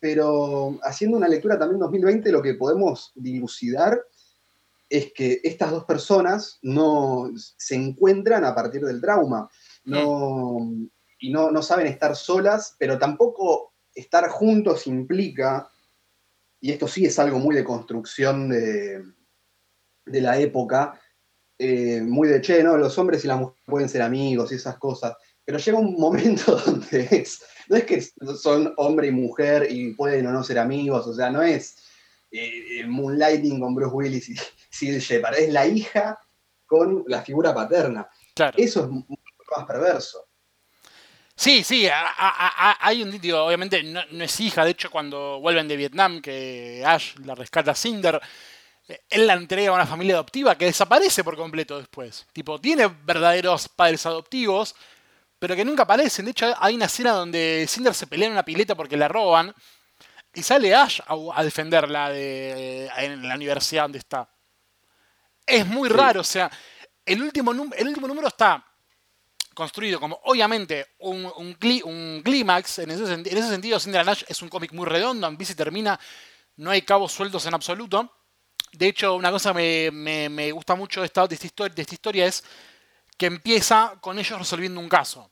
[0.00, 4.04] Pero haciendo una lectura también 2020, lo que podemos dilucidar
[4.88, 9.48] es que estas dos personas no se encuentran a partir del trauma
[9.84, 10.58] no,
[11.18, 15.70] y no, no saben estar solas, pero tampoco estar juntos implica,
[16.62, 19.02] y esto sí es algo muy de construcción de,
[20.06, 20.98] de la época,
[21.58, 24.78] eh, muy de che, no, los hombres y las mujeres pueden ser amigos y esas
[24.78, 28.00] cosas, pero llega un momento donde es, no es que
[28.40, 31.78] son hombre y mujer y pueden o no ser amigos, o sea, no es
[32.30, 34.36] eh, Moonlighting con Bruce Willis y
[34.70, 36.16] Sil Shepard, es la hija
[36.64, 38.08] con la figura paterna.
[38.36, 38.56] Claro.
[38.56, 38.88] Eso es
[39.56, 40.28] más perverso.
[41.34, 44.90] Sí, sí, a- a- a- hay un digo, obviamente no, no es hija, de hecho
[44.90, 48.20] cuando vuelven de Vietnam, que Ash la rescata a Cinder,
[48.88, 52.26] eh, él la entrega a una familia adoptiva que desaparece por completo después.
[52.32, 54.74] Tipo, tiene verdaderos padres adoptivos,
[55.38, 56.26] pero que nunca aparecen.
[56.26, 59.52] De hecho, hay una escena donde Cinder se pelea en una pileta porque la roban,
[60.34, 64.28] y sale Ash a, defenderla de, en la universidad donde está.
[65.46, 65.94] Es muy Sí.
[65.96, 66.50] raro, o sea,
[67.04, 68.64] el último, num- el último número está
[69.54, 72.80] construido como obviamente un, un, clí- un clímax.
[72.80, 75.98] En ese, en ese sentido, Cinder Nash es un cómic muy redondo, empieza y termina,
[76.56, 78.12] no hay cabos sueltos en absoluto.
[78.72, 82.26] De hecho, una cosa que me, me- me gusta mucho de esta, de, esta historia,
[82.26, 82.44] es
[83.18, 85.30] que empieza con ellos resolviendo un caso.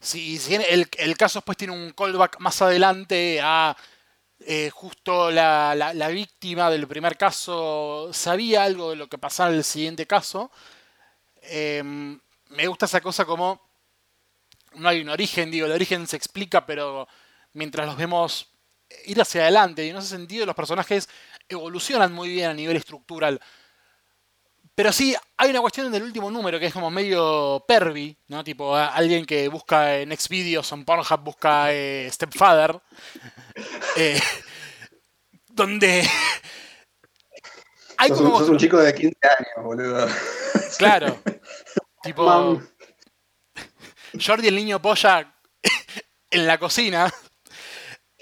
[0.00, 3.76] Si, el, el caso después tiene un callback más adelante a
[4.40, 9.50] eh, justo la, la- la víctima del primer caso sabía algo de lo que pasaba
[9.50, 10.50] en el siguiente caso.
[11.42, 13.68] Em, me gusta esa cosa como
[14.74, 17.08] no hay un origen, digo, el origen se explica, pero
[17.52, 18.50] mientras los vemos
[19.04, 21.08] ir hacia adelante, y en ese sentido los personajes
[21.48, 23.40] evolucionan muy bien a nivel estructural.
[24.74, 28.44] Pero sí, hay una cuestión en el último número que es como medio pervi, ¿no?
[28.44, 32.80] Tipo, alguien que busca en Xvideos o en Pornhub busca eh, Stepfather.
[33.96, 34.20] eh,
[35.48, 36.08] donde
[37.98, 40.06] hay como sos un chico de 15 años, boludo.
[40.78, 41.18] Claro.
[42.02, 42.60] tipo.
[44.24, 45.34] Jordi el niño polla
[46.30, 47.12] en la cocina.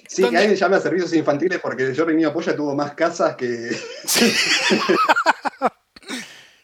[0.08, 0.38] Sí, ¿Dónde?
[0.38, 3.70] que alguien llame a servicios infantiles porque Jordi Niño Polla tuvo más casas que.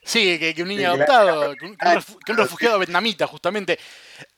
[0.02, 1.76] Sí, que, que un niño adoptado, un,
[2.24, 3.78] que un refugiado vietnamita, justamente.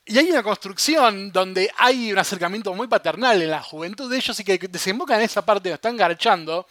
[0.05, 4.39] Y hay una construcción donde hay un acercamiento muy paternal en la juventud de ellos
[4.39, 6.67] y que desemboca en esa parte donde están garchando.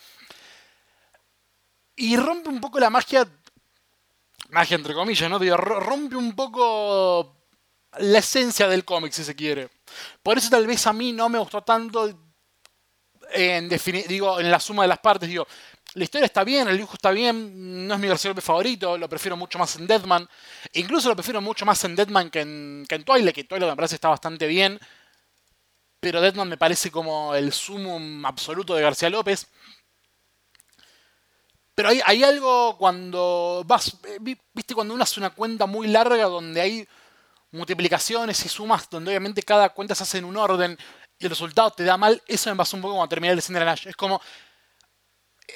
[1.96, 3.26] Y rompe un poco la magia.
[4.54, 5.38] Magia entre comillas, ¿no?
[5.38, 7.36] Digo, ro- rompe un poco
[7.98, 9.68] la esencia del cómic, si se quiere.
[10.22, 12.08] Por eso tal vez a mí no me gustó tanto
[13.32, 13.68] en,
[14.08, 15.28] digo, en la suma de las partes.
[15.28, 15.46] Digo,
[15.94, 19.36] la historia está bien, el dibujo está bien, no es mi versión favorito, lo prefiero
[19.36, 20.28] mucho más en Deadman.
[20.72, 23.76] Incluso lo prefiero mucho más en Deadman que en, que en Twilight, que Twilight me
[23.76, 24.78] parece está bastante bien.
[26.00, 29.46] Pero Deadman me parece como el sumum absoluto de García López.
[31.74, 36.24] Pero hay, algo cuando vas, eh, vi- viste, cuando uno hace una cuenta muy larga
[36.24, 36.88] donde hay
[37.52, 40.78] multiplicaciones y sumas, donde obviamente cada cuenta se hace en un orden
[41.18, 43.64] y el resultado te da mal, eso me pasó un poco cuando terminé el Cinder
[43.64, 43.88] Nash.
[43.88, 44.20] Es como,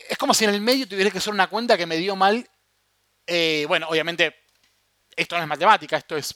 [0.08, 2.48] es como si en el medio tuviera que hacer una cuenta que me dio mal.
[3.26, 4.34] Eh, bueno, obviamente,
[5.16, 6.34] esto no es matemática, esto es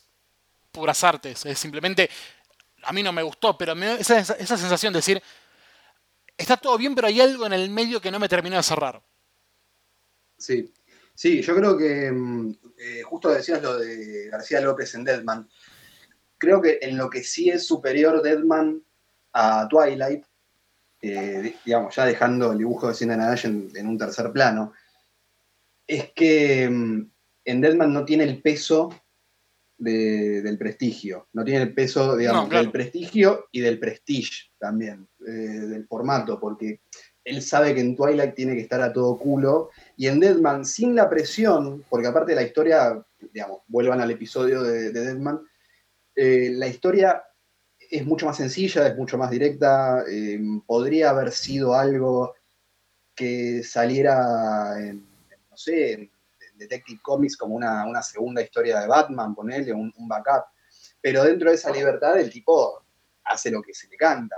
[0.73, 1.47] puras artes.
[1.47, 2.11] Es simplemente,
[2.85, 5.23] a mí no me gustó, pero me- esa esa sensación de decir,
[6.37, 9.03] está todo bien, pero hay algo en el medio que no me terminó de cerrar.
[10.43, 10.73] Sí.
[11.15, 15.49] Sí, yo creo que mm, eh, justo decías lo de García López en Deadman.
[16.39, 18.83] Creo que en lo que sí es superior Deadman
[19.35, 20.25] a Twilight,
[21.03, 24.73] eh, di- digamos, ya dejando el dibujo de Cinder Nash en, en un tercer plano,
[25.87, 27.11] es que mm,
[27.45, 28.91] en Deadman no tiene el peso
[29.79, 32.63] de- del prestigio, no tiene el peso, digamos, No, claro.
[32.65, 36.81] del prestigio y del prestige también, eh, del formato, porque
[37.25, 39.71] él sabe que en Twilight tiene que estar a todo culo
[40.03, 43.01] y en Deadman, sin la presión, porque aparte de la historia,
[43.33, 45.41] digamos, vuelvan al episodio de, de Deadman,
[46.17, 47.23] eh, la historia
[47.89, 52.35] es mucho más sencilla, es mucho más directa, eh, podría haber sido algo
[53.15, 54.89] que saliera en,
[55.31, 59.73] en, no sé, en, en Detective Comics como una, una segunda historia de Batman, ponerle
[59.73, 60.47] un, un backup,
[61.01, 62.83] pero dentro de esa libertad el tipo
[63.23, 64.35] hace lo que se le canta.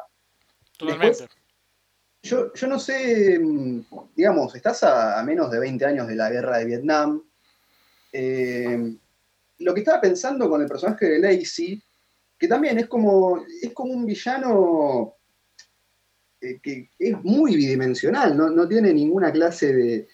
[0.77, 1.21] Totalmente.
[1.23, 1.44] Después-
[2.25, 3.81] Yo, yo no sé, mm,
[4.17, 7.23] digamos, estás a, a menos de 20 años de la guerra de Vietnam.
[8.11, 8.97] Eh,
[9.59, 11.83] lo que estaba pensando con el personaje de Lacey,
[12.39, 15.17] que también es como, es como un villano
[16.41, 20.09] eh, que es muy bidimensional, no, no tiene ninguna clase de,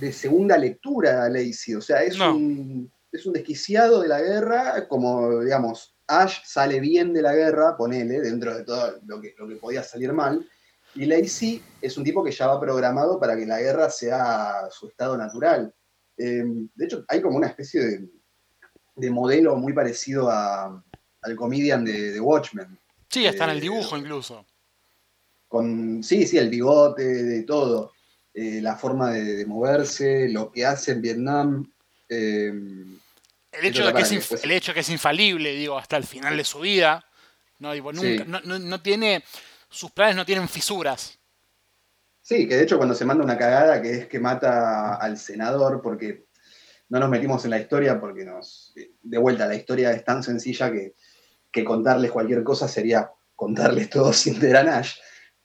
[0.00, 1.74] de segunda lectura Lacey.
[1.74, 2.36] O sea, es, No.
[2.36, 7.78] un, es un desquiciado de la guerra, como, digamos, Ash sale bien de la guerra,
[7.78, 10.46] ponele, dentro de todo lo que, lo que podía salir mal.
[10.94, 14.88] Y Lacey es un tipo que ya va programado para que la guerra sea su
[14.88, 15.72] estado natural.
[16.16, 18.08] Eh, de hecho, hay como una especie de,
[18.96, 20.82] de modelo muy parecido a-
[21.22, 22.78] al comedian de, de Watchmen.
[23.08, 24.44] Sí, está en el Eh, dibujo incluso.
[25.48, 27.92] Con, sí, sí, el bigote, de todo.
[28.32, 31.70] Eh, la forma de, de moverse, lo que hace en Vietnam.
[32.08, 35.78] eh, El hecho, de que es que inf- después- el hecho que es infalible, digo,
[35.78, 37.04] hasta el final de su vida.
[37.60, 38.30] No, Digo, nunca, Sí.
[38.30, 39.22] no, no- no tiene.
[39.74, 41.18] Sus planes no tienen fisuras.
[42.20, 45.82] Sí, que de hecho cuando se manda una cagada que es que mata al senador,
[45.82, 46.26] porque
[46.90, 50.70] no nos metimos en la historia porque nos, de vuelta, la historia es tan sencilla
[50.70, 50.94] que,
[51.50, 54.94] que contarles cualquier cosa sería contarles todo sin Nash.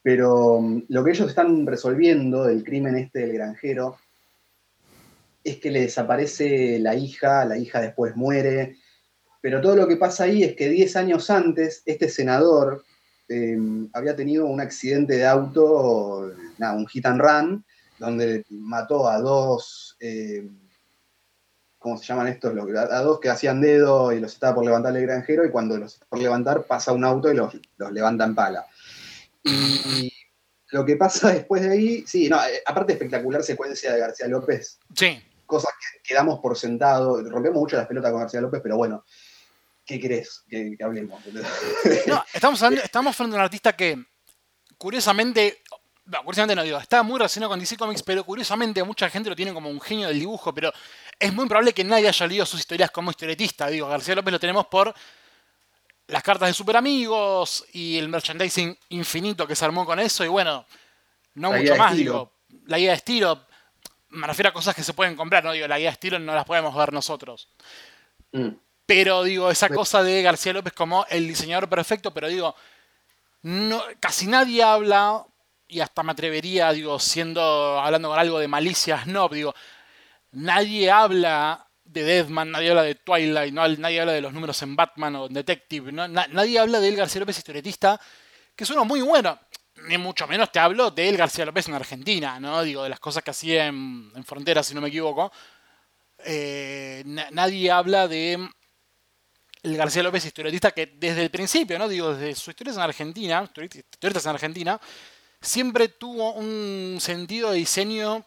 [0.03, 3.97] Pero mm, lo que ellos están resolviendo del crimen este del granjero
[5.43, 8.77] es que le desaparece la hija, la hija después muere,
[9.41, 12.83] pero todo lo que pasa ahí es que 10 años antes este senador
[13.29, 17.65] em, había tenido un accidente de auto, un hit and run,
[17.97, 20.57] donde mató a dos, em,
[21.77, 22.53] ¿cómo se llaman estos?
[22.91, 25.99] A dos que hacían dedo y los estaba por levantar el granjero y cuando los
[26.09, 28.65] por levantar pasa un auto y los, los levanta en pala.
[29.43, 30.11] Y
[30.71, 34.79] lo que pasa después de ahí, sí, no, eh, aparte espectacular secuencia de García López.
[34.95, 35.21] Sí.
[35.45, 37.23] Cosas que, damos por sentado.
[37.23, 39.03] Rompemos mucho las pelotas con García López, pero bueno,
[39.89, 41.19] ¿qué crees que, hablemos?
[42.05, 43.97] No, estamos, hablando, estamos frente a un artista que,
[44.77, 45.63] curiosamente,
[46.05, 49.35] no, curiosamente no digo, está muy relacionado con DC Comics, pero curiosamente mucha gente lo
[49.35, 50.71] tiene como un genio del dibujo, pero
[51.17, 53.67] es muy probable que nadie haya leído sus historias como historietista.
[53.67, 54.93] Digo, García López lo tenemos por
[56.05, 60.23] las cartas de Super Amigos y el merchandising infinito que se armó con eso.
[60.23, 60.67] Y bueno,
[61.33, 62.33] no mucho más, digo.
[62.65, 63.47] La guía de estilo,
[64.09, 65.51] me refiero a cosas que se pueden comprar, ¿no?
[65.51, 67.49] Digo, la guía de estilo no las podemos ver nosotros.
[68.31, 68.49] Mm.
[68.89, 72.55] Pero digo, esa cosa de García López como el diseñador perfecto, pero digo,
[73.43, 75.27] no, casi nadie habla,
[75.67, 79.53] y hasta me atrevería, digo, siendo, hablando con algo de malicia snob, digo,
[80.31, 84.75] nadie habla de Deadman, nadie habla de Twilight, no, nadie habla de los números en
[84.75, 88.01] Batman o en Detective, nadie habla de él García López historietista,
[88.55, 89.39] que es uno muy bueno.
[89.87, 92.63] Ni mucho menos te hablo de él García López en Argentina, ¿no?
[92.63, 95.31] Digo, de las cosas que hacía en, en Fronteras, si no me equivoco.
[96.25, 98.49] Eh, nadie habla de
[99.63, 101.87] el García López historietista que desde el principio, ¿no?
[101.87, 103.49] Digo, desde su historia en Argentina,
[104.01, 104.79] en Argentina,
[105.41, 108.25] siempre tuvo un sentido de diseño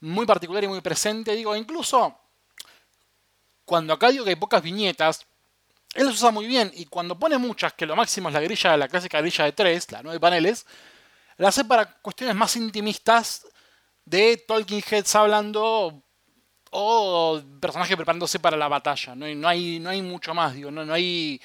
[0.00, 1.34] muy particular y muy presente.
[1.34, 2.18] Digo, incluso
[3.64, 5.26] cuando acá digo que hay pocas viñetas,
[5.94, 6.70] él las usa muy bien.
[6.74, 9.90] Y cuando pone muchas, que lo máximo es la grilla, la clásica grilla de tres,
[9.90, 10.66] la nueve paneles,
[11.38, 13.46] la hace para cuestiones más intimistas
[14.04, 16.02] de Talking Heads hablando
[16.78, 19.14] o personajes preparándose para la batalla.
[19.14, 21.40] No hay, no hay, no hay mucho más, digo, no, no hay.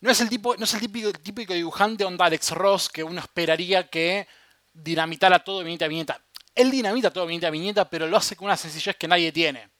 [0.00, 0.80] No es el tipo, no es el
[1.22, 4.28] típico, dibujante onda Alex Ross que uno esperaría que
[4.74, 6.22] dinamitara todo viñeta a viñeta.
[6.54, 9.70] Él dinamita todo viñeta a viñeta, pero lo hace con una sencillez que nadie tiene.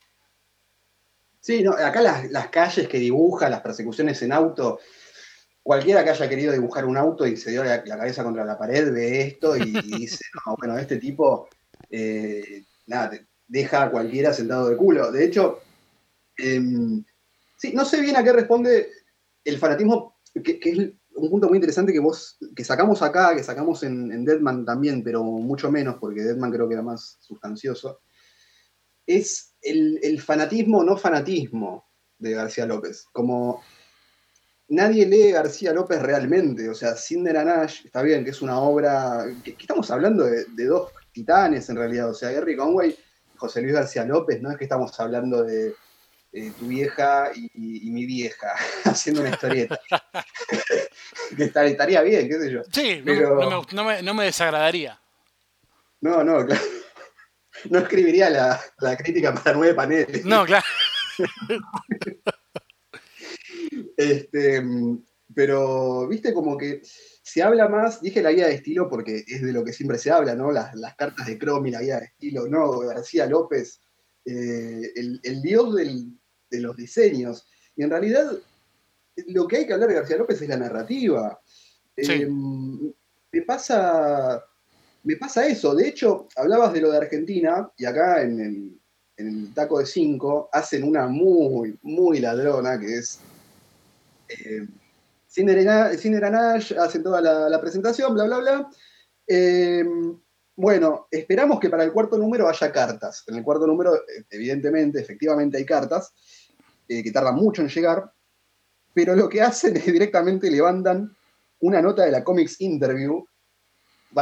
[1.40, 4.80] Sí, no, acá las, calles que dibuja, las persecuciones en auto,
[5.62, 8.90] cualquiera que haya querido dibujar un auto y se dio la, cabeza contra la pared
[8.92, 11.48] ve esto y, dice, no, bueno, este tipo,
[11.90, 13.10] eh, nada,
[13.48, 15.10] deja a cualquiera sentado de culo.
[15.12, 15.60] De hecho,
[16.36, 17.04] em,
[17.56, 18.90] sí, no sé bien a qué responde
[19.44, 20.78] el fanatismo, que, es
[21.14, 25.22] un punto muy interesante que vos, que sacamos acá, que sacamos en, Deadman también, pero
[25.22, 28.00] mucho menos, porque Deadman creo que era más sustancioso,
[29.06, 31.86] es el, fanatismo no fanatismo
[32.18, 33.06] de García López.
[33.12, 33.62] Como
[34.68, 39.24] nadie lee García López realmente, o sea, Cinder Nash, está bien que es una obra,
[39.44, 42.96] que, estamos hablando de, de, dos titanes en realidad, o sea, Gary Conway
[43.36, 45.74] José Luis García López, no es que estamos hablando de
[46.32, 49.80] eh, tu vieja y, mi vieja haciendo una historieta.
[51.36, 52.62] que estaría bien, qué sé yo.
[52.70, 53.02] Sí,
[53.72, 55.00] no, me, desagradaría.
[56.00, 56.62] No, no, claro.
[57.70, 60.24] No escribiría la, crítica para nueve paneles.
[60.26, 60.64] No, claro.
[63.96, 64.62] este,
[65.34, 66.82] pero, viste, como que
[67.26, 70.12] se habla más, dije la guía de estilo porque es de lo que siempre se
[70.12, 70.52] habla, ¿no?
[70.52, 72.78] Las, cartas de Chrome y la guía de estilo, ¿no?
[72.78, 73.80] García López,
[74.24, 76.12] eh, el, dios del,
[76.48, 77.48] de los diseños.
[77.74, 78.30] Y en realidad,
[79.26, 81.40] lo que hay que hablar de García López es la narrativa.
[81.96, 82.28] Eh,
[83.32, 84.44] me, pasa,
[85.02, 85.74] me pasa eso.
[85.74, 88.80] De hecho, hablabas de lo de Argentina, y acá en el,
[89.16, 93.18] en el taco de 5 hacen una muy, muy ladrona, que es.
[94.28, 94.68] Eh,
[95.44, 98.70] Nash, hacen toda la, presentación, bla, bla, bla.
[99.26, 99.84] Eh,
[100.54, 103.24] bueno, esperamos que para el cuarto número haya cartas.
[103.26, 103.92] En el cuarto número,
[104.30, 106.12] evidentemente, efectivamente hay cartas.
[106.88, 108.12] Eh, que tarda mucho en llegar,
[108.94, 111.16] pero lo que hacen es directamente levantan
[111.60, 113.26] una nota de la Comics Interview,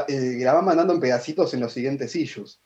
[0.09, 2.63] eh, la van mandando en pedacitos en los siguientes issues.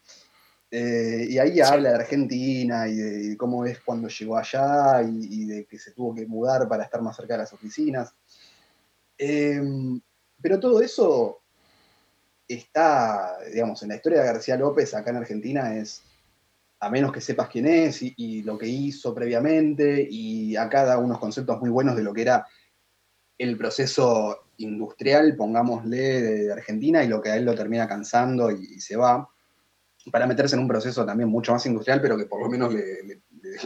[0.71, 5.67] Eh, y ahí habla de Argentina y de, cómo es cuando llegó allá y, de
[5.67, 8.15] que se tuvo que mudar para estar más cerca de las oficinas.
[9.19, 11.41] Pero todo eso
[12.47, 16.03] está, digamos, en la historia de García López acá en Argentina es
[16.81, 21.19] a menos que sepas quién es y, lo que hizo previamente, y acá da unos
[21.19, 22.47] conceptos muy buenos de lo que era
[23.37, 28.81] el proceso industrial, pongámosle, de Argentina, y lo que a él lo termina cansando y,
[28.81, 29.29] se va.
[30.13, 33.03] para meterse en un proceso también mucho más industrial, pero que por lo menos le,
[33.03, 33.59] le- le-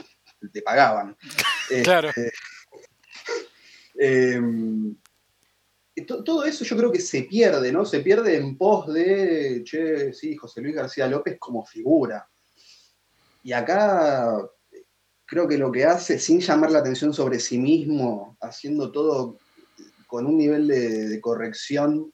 [0.52, 1.16] le pagaban.
[1.84, 2.08] Claro.
[2.08, 2.32] Este,
[4.34, 4.94] em,
[6.06, 7.84] todo eso yo creo que se pierde, ¿no?
[7.84, 12.26] Se pierde en pos de, che, sí, José Luis García López como figura.
[13.42, 14.38] Y acá
[15.26, 19.38] creo que lo que hace, sin llamar la atención sobre sí mismo, haciendo todo
[20.06, 22.12] con un nivel de, corrección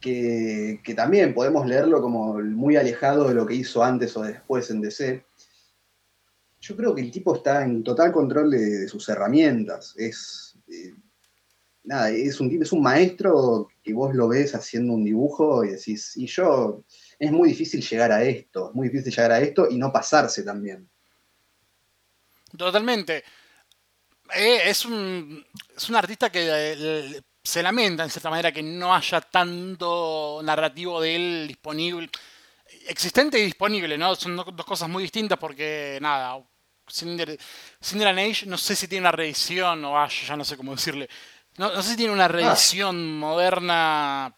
[0.00, 4.80] que, también podemos leerlo como muy alejado de lo que hizo antes o después en
[4.80, 5.24] DC.
[6.60, 9.94] Yo creo que el tipo está en total control de, de sus herramientas.
[9.96, 10.94] Es, eh,
[11.84, 16.16] nada, es un es un maestro que vos lo ves haciendo un dibujo y decís,
[16.16, 16.84] y yo,
[17.18, 20.42] es muy difícil llegar a esto, es muy difícil llegar a esto y no pasarse
[20.42, 20.88] también.
[22.56, 23.24] Totalmente.
[24.34, 25.44] Eh, es, un,
[25.76, 31.00] es un artista que eh, se lamenta en cierta manera que no haya tanto narrativo
[31.00, 32.08] de él disponible.
[32.86, 34.14] Existente y disponible, ¿no?
[34.14, 36.42] Son do- dos cosas muy distintas porque, nada,
[36.88, 37.38] Cinder,
[37.80, 41.08] Cinder Age no sé si tiene una reedición o ya no sé cómo decirle.
[41.60, 44.34] No, no sé si tiene una reedición moderna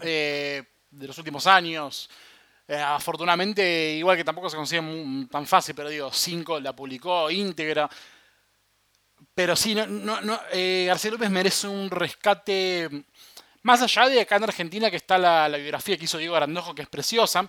[0.00, 2.10] eh, de los últimos años.
[2.66, 4.82] Eh, afortunadamente, igual que tampoco se consigue
[5.30, 7.88] tan fácil, pero digo, 5 la publicó íntegra.
[9.32, 12.90] Pero sí, no, no, no, eh, García López merece un rescate.
[13.62, 16.74] Más allá de acá en Argentina, que está la, la biografía que hizo Diego Arandojo,
[16.74, 17.48] que es preciosa,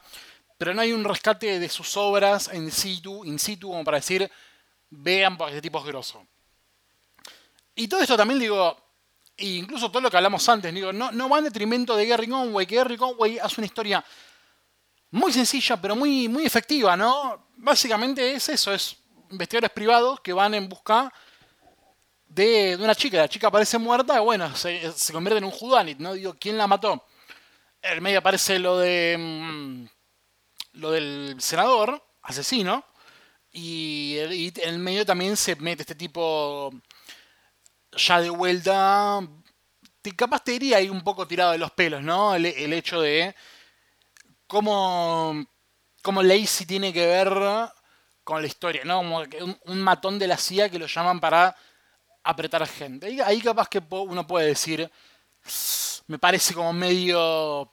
[0.59, 4.29] pero no hay un rescate de sus obras en situ, in situ, como para decir,
[4.91, 6.23] vean, porque este tipo es grosso.
[7.75, 8.77] Y todo esto también digo,
[9.37, 12.27] e incluso todo lo que hablamos antes, digo, no, no va en detrimento de Gary
[12.27, 14.03] Conway, que Gary Conway hace una historia
[15.11, 17.49] muy sencilla, pero muy, muy efectiva, ¿no?
[17.57, 18.97] Básicamente es eso, es
[19.31, 21.11] investigadores privados que van en busca
[22.27, 23.17] de, de una chica.
[23.17, 26.13] La chica aparece muerta, bueno, se, se convierte en un whodunit, ¿no?
[26.13, 27.05] Digo, ¿quién la mató?
[27.81, 29.15] En el medio aparece lo de.
[29.17, 29.85] mm,
[30.73, 32.85] lo del senador, asesino.
[33.51, 36.71] Y, y en el medio también se mete este tipo
[37.99, 39.19] ya de vuelta.
[40.15, 42.35] capaz te diría ahí un poco tirado de los pelos, ¿no?
[42.35, 43.35] El, hecho de
[44.47, 45.45] cómo,
[46.01, 47.29] cómo Lacey tiene que ver
[48.23, 48.97] con la historia, ¿no?
[48.97, 51.55] Como un, un matón de la CIA que lo llaman para
[52.23, 53.21] apretar gente.
[53.23, 54.89] Ahí, capaz que uno puede decir,
[56.07, 57.71] me parece como medio...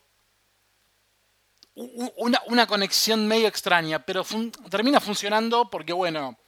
[1.74, 4.24] Una, una conexión medio extraña, pero
[4.70, 6.38] termina funcionando porque, bueno,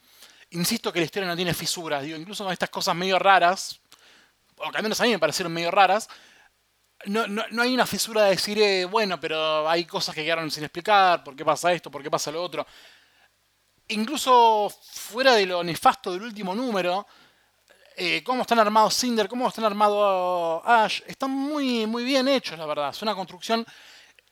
[0.50, 3.80] insisto que la historia no tiene fisuras, digo, incluso con estas cosas medio raras,
[4.56, 6.08] o que al menos a mí me parecieron medio raras,
[7.06, 10.50] no, no, no hay una fisura de decir, eh, bueno, pero hay cosas que quedaron
[10.50, 12.66] sin explicar, por qué pasa esto, por qué pasa lo otro.
[13.88, 17.06] Incluso fuera de lo nefasto del último número,
[17.96, 22.66] eh, cómo están armados Cinder, cómo están armados Ash, están muy, muy bien hechos, la
[22.66, 22.90] verdad.
[22.90, 23.64] Es una construcción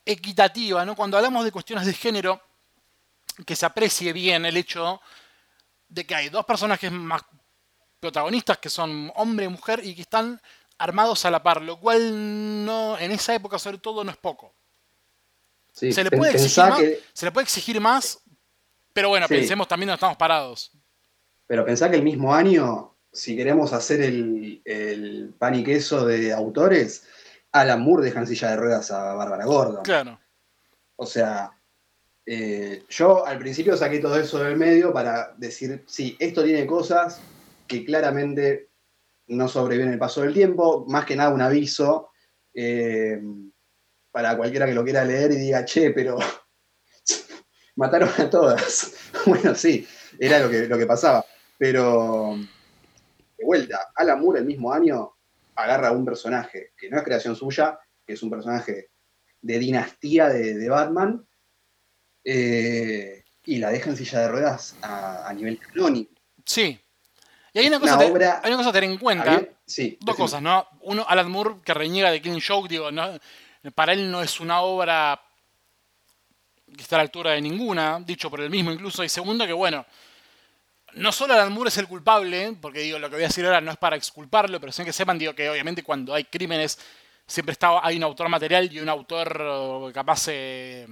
[0.05, 0.95] equitativa, ¿no?
[0.95, 2.41] Cuando hablamos de cuestiones de género,
[3.45, 5.01] que se aprecie bien el hecho
[5.89, 7.23] de que hay dos personajes más
[8.01, 10.41] protagonistas que son hombre y mujer y que están
[10.79, 14.55] armados a la par, lo cual no, en esa época sobre todo no es poco.
[15.73, 18.21] Sí, Se le puede exigir más, que- se le puede exigir más,
[18.93, 19.35] pero bueno, Sí.
[19.35, 20.73] pensemos también dónde estamos parados.
[21.47, 26.33] Pero pensá que el mismo año, si queremos hacer el, el pan y queso de
[26.33, 27.05] autores,
[27.53, 29.83] Alan Moore deja en silla de ruedas a Bárbara Gordon.
[29.85, 30.19] Claro.
[30.97, 31.56] O sea,
[32.29, 37.21] eh, yo al principio saqué todo eso del medio para decir, sí, esto tiene cosas
[37.69, 38.71] que claramente
[39.29, 42.11] no sobreviven el paso del tiempo, más que nada un aviso
[42.53, 43.23] eh,
[44.11, 46.19] para cualquiera que lo quiera leer y diga, che, pero
[47.77, 48.95] mataron a todas.
[49.27, 49.87] bueno, sí,
[50.19, 51.25] era lo que, lo que pasaba.
[51.59, 52.37] Pero,
[53.39, 55.13] de vuelta, Alan Moore el mismo año
[55.55, 58.91] agarra a un personaje que no es creación suya, que es un personaje
[59.41, 61.25] de dinastía de, de Batman,
[62.29, 66.13] eh, y la deja en silla de ruedas a, a nivel canónico.
[66.45, 66.79] Sí.
[67.53, 69.41] Y hay una cosa, Una te- hay una cosa a tener en cuenta.
[69.65, 70.67] Sí, Dos cosas, ¿no?
[70.83, 73.19] Uno, Alan Moore, que reniega de Killing Joke, digo, no,
[73.75, 75.21] para él no es una obra
[76.77, 79.03] que está a la altura de ninguna, dicho por él mismo incluso.
[79.05, 79.87] Y segundo, que bueno,
[80.95, 83.61] no solo Alan Moore es el culpable, porque digo, lo que voy a decir ahora
[83.61, 86.79] no es para exculparlo, pero sino que sepan, digo, que obviamente cuando hay crímenes
[87.27, 89.41] siempre está, hay un autor material y un autor
[89.89, 90.87] eh, capaz eh,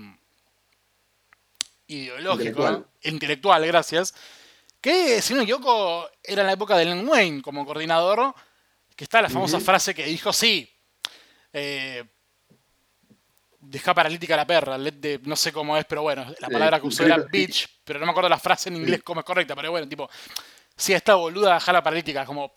[1.87, 2.87] ideológico, Intelectual.
[3.03, 4.15] intelectual, gracias.
[4.81, 8.35] Que, si no me equivoco, era en la época de Len Wayne como coordinador,
[8.95, 10.71] que está la famosa frase que dijo, sí,
[11.53, 12.05] eh,
[13.61, 14.77] deja paralítica a la perra,
[15.23, 18.11] no sé cómo es, pero bueno, la palabra que usó era bitch, pero no me
[18.13, 20.09] acuerdo la frase en inglés cómo es correcta, pero bueno, tipo,
[20.77, 22.53] si esta boluda deja la paralítica, como,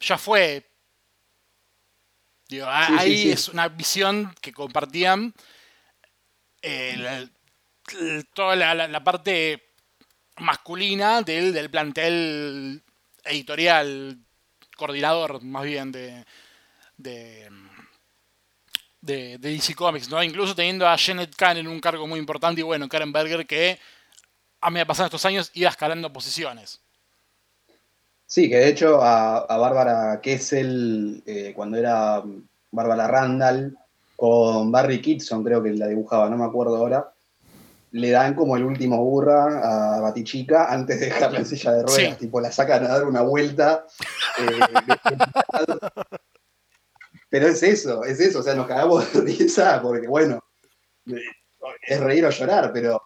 [0.00, 0.70] ya fue.
[2.48, 3.30] Digo, a- sí, ahí sí.
[3.32, 5.34] es una visión que compartían
[6.62, 7.32] el- el-
[8.34, 9.62] toda la, la- la parte
[10.38, 12.82] masculina del, del plantel
[13.24, 14.18] editorial,
[14.76, 16.24] coordinador más bien de,
[16.96, 17.48] de,
[19.00, 20.22] de, DC Comics, ¿no?
[20.22, 23.78] Incluso teniendo a Janet Kahn en un cargo muy importante y bueno, Karen Berger que
[24.60, 26.80] a medida pasaron estos años iba escalando posiciones.
[28.26, 32.22] Sí, que de hecho a, a Bárbara Kessel, eh, cuando era
[32.70, 33.76] Bárbara Randall,
[34.16, 37.12] con Barry Kitson, creo que la dibujaba, no me acuerdo ahora,
[37.92, 42.12] le dan como el último burra a Batichica antes de dejarla en silla de ruedas.
[42.14, 42.16] Sí.
[42.18, 43.86] Tipo, la sacan a dar una vuelta.
[44.38, 44.60] eh,
[47.30, 48.40] pero es eso, es eso.
[48.40, 50.42] O sea, nos cagamos de risa porque, bueno,
[51.86, 53.02] es reír o llorar, pero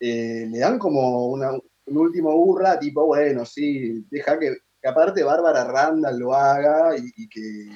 [0.00, 5.22] eh, le dan como una- un último burra, tipo, bueno, sí, deja que, que aparte
[5.24, 7.68] Bárbara Randall lo haga y, y que,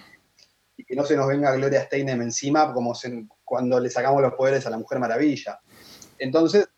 [0.77, 4.35] y que no se nos venga Gloria Steinem encima como se- cuando le sacamos los
[4.35, 5.59] poderes a la Mujer Maravilla.
[6.19, 6.69] Entonces,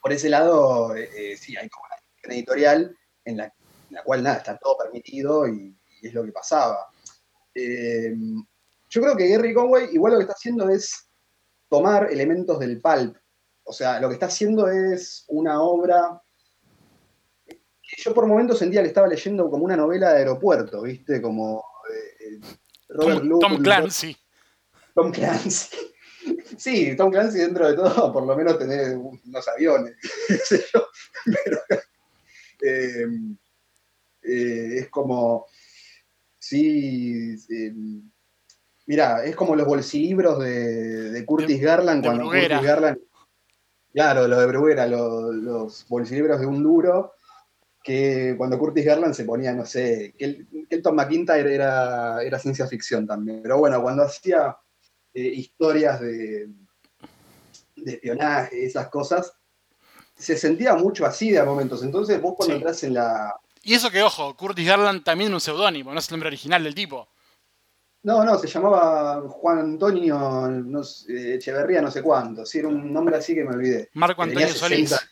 [0.00, 1.86] por ese lado, eh, sí, hay como
[2.24, 6.24] una editorial en la, en la cual nada, está todo permitido y, y es lo
[6.24, 6.88] que pasaba.
[7.54, 8.14] Eh,
[8.90, 11.08] yo creo que Gary Conway igual lo que está haciendo es
[11.68, 13.16] tomar elementos del pulp.
[13.64, 16.22] O sea, lo que está haciendo es una obra
[17.46, 21.20] que yo por momentos sentía que estaba leyendo como una novela de aeropuerto, ¿viste?
[21.20, 22.40] Como eh, eh,
[22.88, 24.16] Robert Tom Clancy.
[24.94, 25.76] Tom Clancy.
[26.58, 29.94] Sí, Tom Clancy dentro de todo, por lo menos tener unos aviones,
[30.28, 30.86] qué sé yo.
[31.44, 31.58] Pero,
[32.62, 33.06] eh,
[34.22, 35.46] eh, es como,
[36.38, 37.72] sí, eh,
[38.86, 42.56] mira, es como los bolsilibros de, de Curtis Garland de cuando Bruguera.
[42.56, 42.98] Curtis Garland,
[43.92, 47.12] claro, lo de Bruguera, lo- los bolsilibros de un duro,
[47.82, 52.22] que cuando Curtis Garland se ponía, no sé, que el, que el Tom McIntyre era,
[52.22, 54.56] era ciencia ficción también, pero bueno, cuando hacía
[55.14, 56.48] eh, historias de,
[57.76, 59.32] de espionaje, esas cosas,
[60.16, 61.82] se sentía mucho así de a momentos.
[61.82, 62.58] Entonces vos cuando Sí.
[62.58, 63.34] entras en la...
[63.62, 66.62] Y eso que, ojo, Curtis Garland también es un seudónimo, no es el nombre original
[66.62, 67.08] del tipo.
[68.02, 70.18] No, no, se llamaba Juan Antonio
[70.50, 72.44] no sé, Echeverría, no sé cuánto.
[72.44, 73.88] Sí, era un nombre así que me olvidé.
[73.94, 74.90] Marco Antonio Solís.
[74.90, 75.10] 60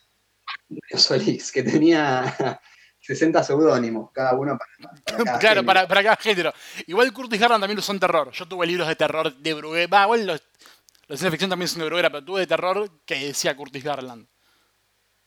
[0.69, 2.61] Antonio Solís, que tenía
[3.03, 5.67] 60 seudónimos, cada uno para, para cada claro, género.
[5.67, 6.53] para, para cada género.
[6.87, 8.31] Igual Curtis Garland también usó en terror.
[8.33, 9.89] Yo tuve libros de terror de Bruguera.
[9.89, 12.89] Va, igual los, los de ciencia ficción también son de Bruguera, pero tuve de terror
[13.05, 14.27] que decía Curtis Garland.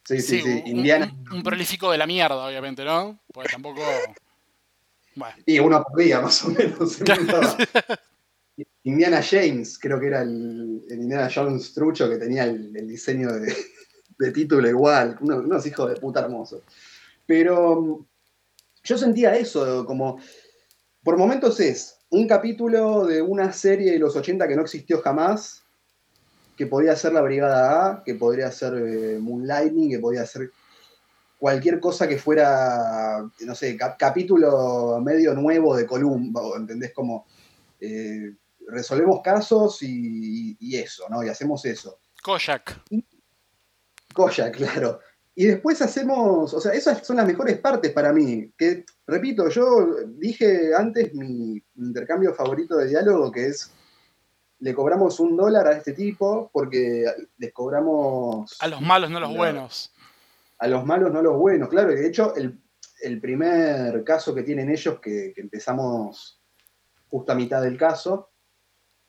[0.05, 0.49] Sí, sí, sí.
[0.65, 1.11] un, Indiana.
[1.29, 3.19] un- un prolífico de la mierda, obviamente, ¿no?
[3.33, 3.81] Pues tampoco.
[5.15, 6.99] Bueno, Y uno por día, más o menos.
[8.83, 13.33] Indiana James, creo que era el, el Indiana Jones trucho que tenía el, el diseño
[13.33, 13.53] de,
[14.17, 16.61] de título igual, unos, unos hijos de puta hermosos.
[17.25, 18.05] Pero mm,
[18.83, 20.19] yo sentía eso, como
[21.03, 25.63] por momentos es un capítulo de una serie de los 80 que no existió jamás,
[26.55, 30.51] que podía ser la Brigada A, que podría ser eh, Moonlightning, que podía ser
[31.37, 36.93] cualquier cosa que fuera, no sé, cap- capítulo medio nuevo de Columbo, ¿entendés?
[36.93, 37.25] Como
[37.81, 38.33] eh,
[38.69, 41.23] resolvemos casos y, y eso, ¿no?
[41.23, 41.99] Y hacemos eso.
[42.23, 42.81] Kojak.
[44.13, 44.99] Koya, claro.
[45.37, 48.51] Y después hacemos, o sea, esas son las mejores partes para mí.
[48.57, 53.69] Que, repito, yo dije antes mi intercambio favorito de diálogo, que es,
[54.59, 57.03] le cobramos un dólar a este tipo porque
[57.37, 59.93] les cobramos A los malos, no los La- buenos.
[60.57, 61.91] a los malos, no los buenos, claro.
[61.91, 62.57] Y de hecho, el,
[63.01, 66.41] el primer caso que tienen ellos, que, que empezamos
[67.09, 68.29] justo a mitad del caso,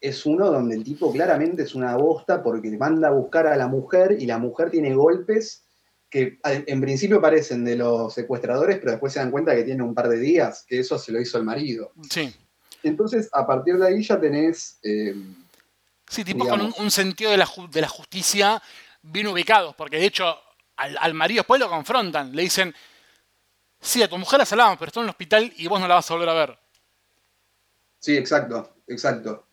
[0.00, 3.68] es uno donde el tipo claramente es una bosta porque manda a buscar a la
[3.68, 5.65] mujer y la mujer tiene golpes
[6.08, 9.94] que en principio parecen de los secuestradores, pero después se dan cuenta que tiene un
[9.94, 11.92] par de días, que eso se lo hizo el marido.
[12.08, 12.34] Sí.
[12.82, 14.78] Entonces, a partir de ahí ya tenés...
[14.82, 15.14] eh,
[16.08, 18.62] Sí, tipos con un, sentido de la, de la justicia
[19.02, 20.38] bien ubicados, porque de hecho
[20.76, 22.72] al, al marido después lo confrontan, le dicen,
[23.80, 25.96] sí, a tu mujer la salvamos, pero está en el hospital y vos no la
[25.96, 26.58] vas a volver a ver.
[27.98, 29.46] Sí, exacto, exacto.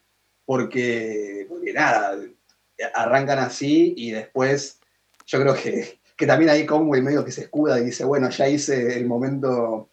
[0.45, 2.19] Porque, porque nada,
[2.93, 4.79] arrancan así y después
[5.25, 8.47] yo creo que, que también ahí Conway medio que se escuda y dice, bueno, ya
[8.47, 9.89] hice el momento,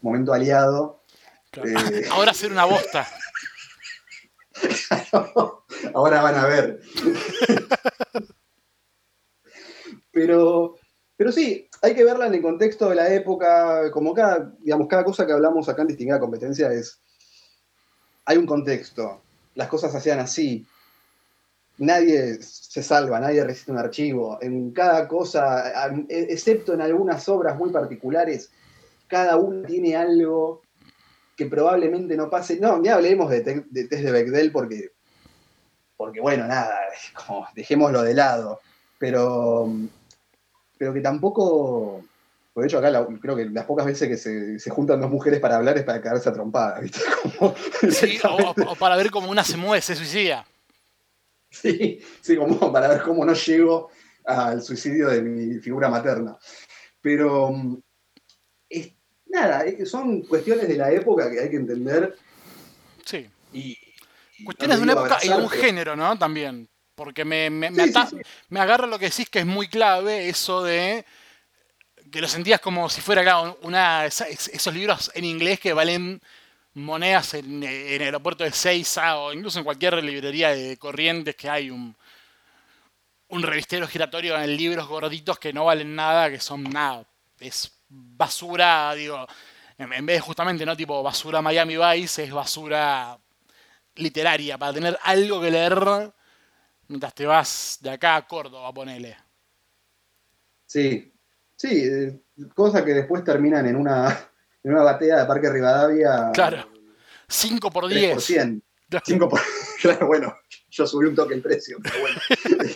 [0.00, 1.02] momento aliado.
[1.50, 1.68] Claro.
[1.94, 3.06] Eh, Ahora ser una bosta.
[5.92, 6.80] ahora van a ver.
[10.10, 10.76] pero,
[11.18, 15.04] pero sí, hay que verla en el contexto de la época, como cada, digamos, cada
[15.04, 16.98] cosa que hablamos acá en Distinguida Competencia es,
[18.24, 19.20] hay un contexto,
[19.54, 20.66] las cosas se hacían así,
[21.78, 27.70] nadie se salva, nadie resiste un archivo, en cada cosa, excepto en algunas obras muy
[27.70, 28.50] particulares,
[29.08, 30.62] cada uno tiene algo
[31.36, 32.58] que probablemente no pase.
[32.60, 34.92] No, ni hablemos de, te- de test de Bechdel porque
[35.96, 36.76] porque bueno, nada,
[37.14, 38.60] como dejémoslo de lado,
[38.98, 39.70] pero,
[40.76, 42.04] pero que tampoco,
[42.52, 45.78] por hecho acá creo que las pocas veces que se, juntan dos mujeres para hablar
[45.78, 47.00] es para quedarse a trompada, ¿viste?
[47.90, 50.46] sí, o, para ver cómo una se mueve, se suicida.
[51.62, 53.90] Sí, sí, como para ver cómo no llego
[54.24, 56.36] al suicidio de mi figura materna.
[57.00, 57.52] Pero
[59.26, 62.16] nada, son cuestiones de la época que hay que entender.
[63.04, 63.28] Sí.
[63.52, 63.78] Y,
[64.44, 66.18] cuestiones de una época y de un género, ¿no?
[66.18, 66.68] También.
[66.94, 71.04] Porque me, me, me, agarra lo que decís que es muy clave, eso de
[72.12, 76.20] que lo sentías como si fuera una, esos libros en inglés que valen
[76.74, 81.70] monedas en, el aeropuerto de Seiza o incluso en cualquier librería de corrientes que hay
[81.70, 81.96] un,
[83.28, 87.06] un revistero giratorio en libros gorditos que no valen nada, que son nada.
[87.38, 89.26] Es basura, digo,
[89.78, 90.76] en, vez de justamente, ¿no?
[90.76, 93.18] Tipo basura Miami Vice, es basura
[93.96, 96.12] literaria, para tener algo que leer
[96.88, 99.16] mientras te vas de acá a Córdoba, ponele.
[100.66, 101.12] Sí,
[101.54, 102.20] sí, eh,
[102.54, 104.28] cosas que después terminan en una,
[104.64, 106.30] en una batea de Parque Rivadavia.
[106.32, 106.66] Claro,
[107.28, 108.34] 5 por 10.
[109.04, 109.40] 5 por...
[109.82, 110.34] Claro, bueno,
[110.70, 112.18] yo subí un toque el precio, pero bueno.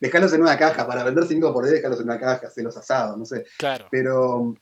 [0.00, 3.16] dejarlos en una caja, para vender 5 por 10, dejarlos en una caja, hacerlos asados,
[3.16, 3.46] no sé.
[3.56, 3.86] Claro.
[3.92, 4.56] Pero,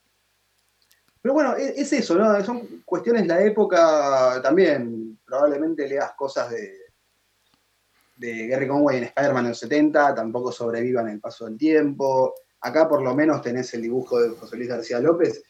[1.23, 2.45] pero bueno, e, es, eso, ¿no?
[2.45, 5.19] Son cuestiones de la época también.
[5.25, 6.77] Probablemente leas cosas de,
[8.17, 12.35] de Gary Conway en Spider-Man en los 70, tampoco sobrevivan el paso del tiempo.
[12.61, 15.43] Acá por lo menos tenés el dibujo de José Luis García López,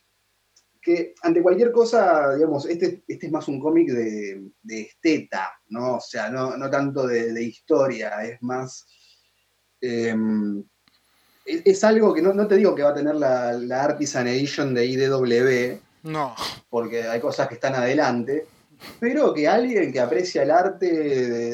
[0.80, 5.96] que ante cualquier cosa, digamos, este, este es más un cómic de, esteta, ¿no?
[5.96, 8.86] O sea, no, tanto de, de, historia, es más
[9.80, 10.64] Em,
[11.44, 14.86] es, algo que no, te digo que va a tener la, la Artisan Edition de
[14.86, 15.80] IDW.
[16.02, 16.34] No.
[16.68, 18.46] Porque hay cosas que están adelante.
[19.00, 20.86] Pero que alguien que aprecia el arte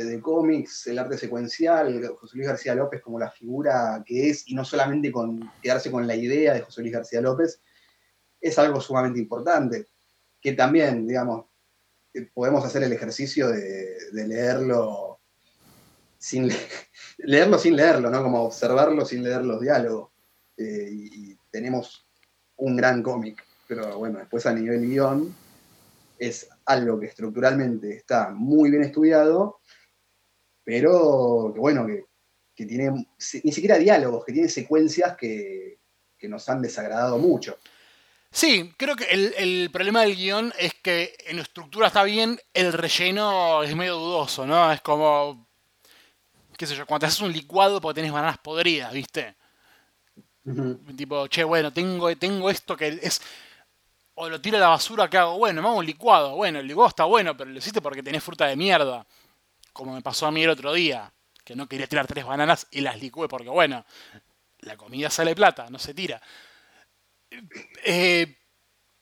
[0.04, 4.54] de, cómics, el arte secuencial, José Luis García López como la figura que es, y
[4.54, 7.60] no solamente con quedarse con la idea de José Luis García López,
[8.40, 9.88] es algo sumamente importante.
[10.40, 11.46] Que también, digamos,
[12.34, 15.20] podemos hacer el ejercicio de, leerlo
[16.18, 16.48] sin
[17.18, 18.22] leerlo sin leerlo, ¿no?
[18.22, 20.10] Como observarlo sin leer los diálogos.
[20.56, 22.04] Eh, y, tenemos
[22.56, 25.32] un gran cómic, pero bueno, después a nivel guion
[26.18, 29.60] es algo que estructuralmente está muy bien estudiado,
[30.62, 32.04] pero que bueno, que,
[32.66, 32.90] tiene
[33.42, 35.78] ni siquiera diálogos, que tiene secuencias que,
[36.22, 37.58] nos han desagradado mucho.
[38.30, 42.72] Sí, creo que el, el, problema del guion es que en estructura está bien, el
[42.72, 44.72] relleno es medio dudoso, ¿no?
[44.72, 45.46] Es como
[46.56, 49.34] qué sé yo, cuando te haces un licuado porque tenés bananas podridas, ¿viste?
[50.96, 53.20] Tipo, che, bueno, tengo, tengo esto que es.
[54.14, 56.36] O lo tiro a la basura que hago, bueno, me hago un licuado.
[56.36, 59.06] Bueno, el licuado está bueno, pero lo hiciste porque tenés fruta de mierda.
[59.72, 61.12] Como me pasó a mí el otro día,
[61.44, 63.84] que no quería tirar tres bananas y las licué porque, bueno,
[64.60, 66.22] la comida sale plata, no se tira.
[67.84, 68.36] Eh,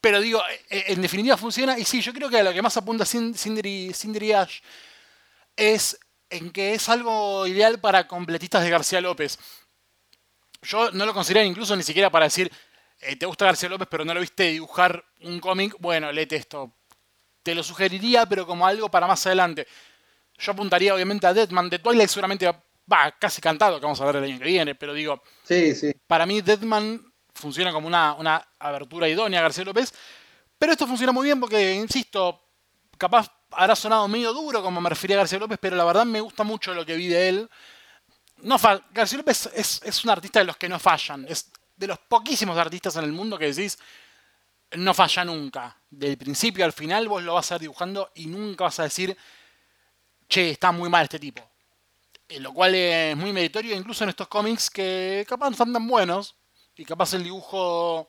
[0.00, 1.78] pero digo, eh, en definitiva funciona.
[1.78, 3.92] Y sí, yo creo que a lo que más apunta Cindy
[4.34, 4.60] Ash
[5.54, 5.98] es
[6.30, 9.38] en que es algo ideal para completistas de García López.
[10.62, 12.50] Yo no lo considero incluso ni siquiera para decir,
[13.03, 16.72] eh, te gusta García López, pero no lo viste dibujar un cómic, bueno, léete esto.
[17.42, 19.66] Te lo sugeriría, pero como algo para más adelante.
[20.38, 21.68] Yo apuntaría obviamente a Deadman.
[21.68, 24.94] De Twilight seguramente va casi cantado, que vamos a ver el año que viene, pero
[24.94, 25.92] digo, sí, sí.
[26.07, 29.92] para mí Deadman funciona como una, una abertura idónea a García López.
[30.59, 32.40] Pero esto funciona muy bien porque, insisto,
[32.96, 36.20] capaz habrá sonado medio duro como me refería a García López, pero la verdad me
[36.20, 37.50] gusta mucho lo que vi de él.
[38.38, 38.57] No
[38.90, 41.26] García López es, un artista de los que no fallan.
[41.28, 43.78] Es de los poquísimos artistas en el mundo que decís,
[44.72, 45.76] no falla nunca.
[45.90, 49.16] Del principio al final vos lo vas a ir dibujando y nunca vas a decir,
[50.28, 51.42] che, está muy mal este tipo.
[52.28, 55.86] Eh, lo cual es muy meritorio, incluso en estos cómics que capaz no están tan
[55.86, 56.34] buenos
[56.76, 58.08] y capaz el dibujo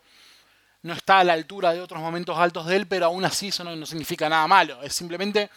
[0.84, 3.64] no está a la altura de otros momentos altos de él, pero aún así eso
[3.64, 4.82] no, significa nada malo.
[4.82, 5.50] Es simplemente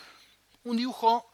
[0.65, 1.31] un dibujo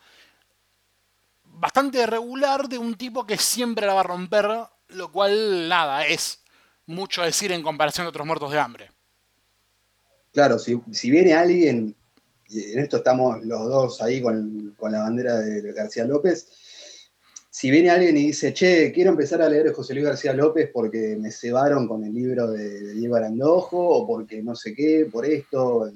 [1.44, 4.48] bastante regular de un tipo que siempre la va a romper,
[4.88, 6.41] lo cual nada, es
[6.86, 8.90] mucho decir en comparación de otros muertos de hambre.
[10.32, 11.94] Claro, si, viene alguien,
[12.48, 16.48] y en esto estamos los dos ahí con, la bandera de García López,
[17.54, 21.16] si viene alguien y dice, che, quiero empezar a leer José Luis García López porque
[21.20, 25.92] me cebaron con el libro de, Diego Arandojo o porque no sé qué, por esto,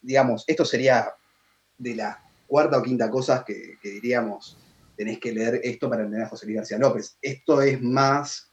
[0.00, 1.12] digamos, esto sería
[1.76, 4.56] de las cuarta o quinta cosas que, diríamos,
[4.96, 7.16] tenés que leer esto para entender a José Luis García López.
[7.20, 8.49] Esto es más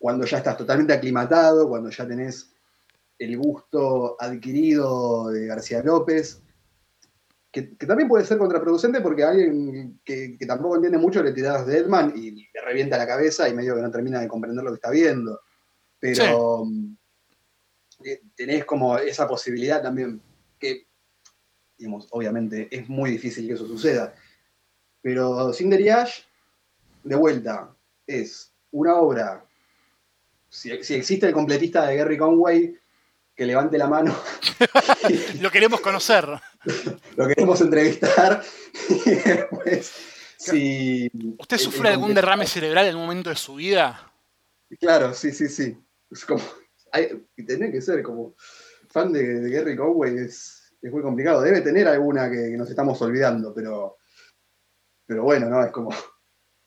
[0.00, 2.50] cuando ya estás totalmente aclimatado, cuando ya tenés
[3.18, 6.42] el gusto adquirido de García López.
[7.52, 11.32] que, que también puede ser contraproducente porque a alguien que, que tampoco entiende mucho le
[11.32, 14.70] tiras Deadman y le revienta la cabeza y medio que no termina de comprender lo
[14.70, 15.38] que está viendo.
[15.98, 16.64] Pero
[18.02, 20.22] eh, tenés como esa posibilidad también
[20.58, 20.86] que,
[21.76, 24.14] digamos, obviamente es muy difícil que eso suceda.
[25.02, 26.20] Pero Cinder Ash,
[27.04, 27.76] de vuelta,
[28.06, 29.44] es una obra.
[30.50, 32.76] Si, si existe el completista de Gary Conway,
[33.34, 34.14] que levante la mano.
[35.40, 36.26] Lo queremos conocer.
[37.16, 38.42] Lo queremos entrevistar.
[39.06, 39.92] Y después,
[40.36, 41.10] si.
[41.38, 44.12] ¿Usted sufre el algún derrame cerebral en un momento de su vida?
[44.78, 45.76] Claro, sí, sí, sí.
[46.10, 46.42] Es como.
[46.92, 48.34] Hay, y tener que ser como
[48.88, 51.40] fan de, de Gary Conway es, es muy complicado.
[51.42, 53.96] Debe tener alguna que, que nos estamos olvidando, pero.
[55.06, 55.64] Pero bueno, ¿no?
[55.64, 55.90] Es como.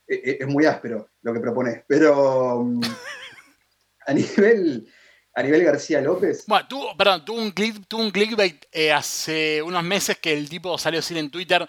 [0.07, 1.84] e- e- Es, muy áspero lo que propones.
[1.88, 2.65] Pero.
[4.08, 4.88] A nivel.
[5.36, 6.45] A nivel García López.
[6.45, 10.47] Bueno, tuvo, perdón, tuvo un, click, tuvo un clickbait eh, hace unos meses que el
[10.47, 11.68] tipo salió a decir en Twitter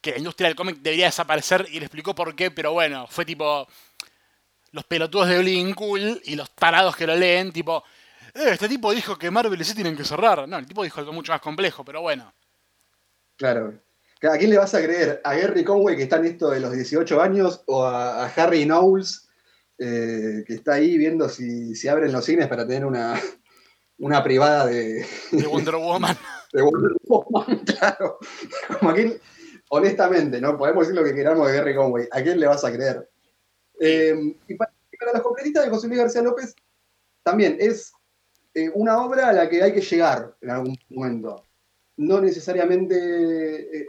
[0.00, 3.24] que la industria del cómic debería desaparecer y le explicó por qué, pero bueno, fue
[3.24, 3.66] tipo
[4.72, 7.84] los pelotudos de Bleeding Cool y los tarados que lo leen, tipo,
[8.34, 10.48] "Eh, este tipo dijo que Marvel y sí tienen que cerrar.
[10.48, 12.32] No, el tipo dijo algo mucho más complejo, pero bueno.
[13.36, 13.80] Claro.
[14.22, 15.20] ¿A quién le vas a creer?
[15.24, 18.64] ¿A Gary Conway que está en esto de los 18 años o a, a Harry
[18.64, 19.25] Knowles
[19.78, 23.20] eh, que está ahí viendo si, si abren los cines para tener una,
[23.98, 26.16] una privada de, De Wonder Woman.
[26.52, 27.58] de Wonder Woman?
[27.64, 28.18] Claro.
[28.78, 29.20] Como a quién-
[29.68, 30.56] honestamente, ¿no?
[30.56, 32.08] Podemos decir lo que queramos de Gary Conway.
[32.10, 33.08] ¿A quién le vas a creer?
[33.80, 36.54] Eh, y, para, para los completistas de José Luis García López,
[37.22, 37.92] también es
[38.54, 41.44] eh, una obra a la que hay que llegar en algún momento.
[41.98, 43.86] No necesariamente eh,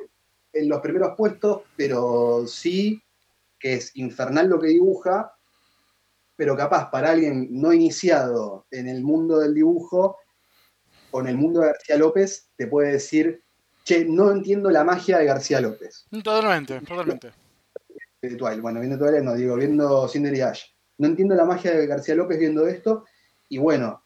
[0.53, 3.01] en los primeros puestos, pero sí
[3.59, 5.36] que es infernal lo que dibuja,
[6.37, 10.17] pero capaz para alguien no iniciado en el mundo del dibujo
[11.11, 13.43] o en el mundo de García López, te puede decir,
[13.83, 17.33] che, no entiendo la magia de García López Totalmente, totalmente.
[18.61, 20.63] Bueno, viendo Twilight no digo, viendo Cinder y Ash.
[20.97, 23.05] No entiendo la magia de García López viendo esto.
[23.49, 24.03] Y bueno,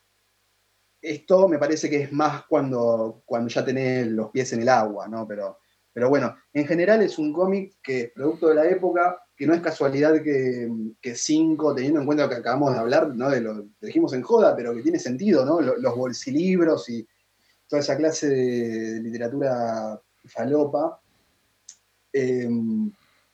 [1.01, 5.07] esto me parece que es más cuando, cuando ya tenés los pies en el agua,
[5.07, 5.27] ¿no?
[5.27, 5.59] Pero,
[5.93, 9.53] pero bueno, en general es un cómic que es producto de la época, que no
[9.53, 10.69] es casualidad que,
[11.01, 13.29] que cinco, teniendo en cuenta lo que acabamos de hablar, ¿no?
[13.29, 15.59] De lo, lo dijimos en joda, pero que tiene sentido, ¿no?
[15.61, 17.05] Lo- Los bolsilibros y
[17.67, 20.99] toda esa clase de, literatura falopa.
[22.13, 22.47] eh,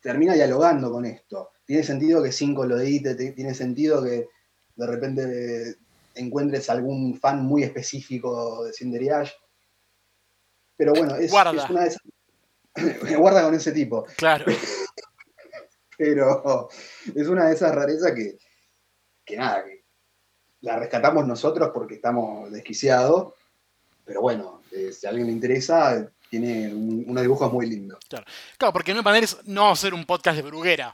[0.01, 1.49] termina dialogando con esto.
[1.66, 4.28] Tiene sentido que cinco lo edite, te- tiene sentido que
[4.76, 5.76] de repente
[6.16, 9.32] encuentres algún fan muy específico de Cinder y Ash.
[10.78, 11.32] Pero bueno, es,
[11.64, 12.01] es una de esas.
[13.17, 14.05] Guarda con ese tipo.
[14.17, 14.45] Claro.
[15.97, 16.69] Pero
[17.15, 18.38] es una de esas rarezas que,
[19.25, 19.84] que nada, que
[20.61, 23.34] la rescatamos nosotros porque estamos desquiciados.
[24.05, 27.99] Pero bueno, eh, si a alguien le interesa, tiene un- unos dibujos muy lindos.
[28.57, 30.93] Claro, porque no, Paneles no vamos a hacer un podcast de Bruguera.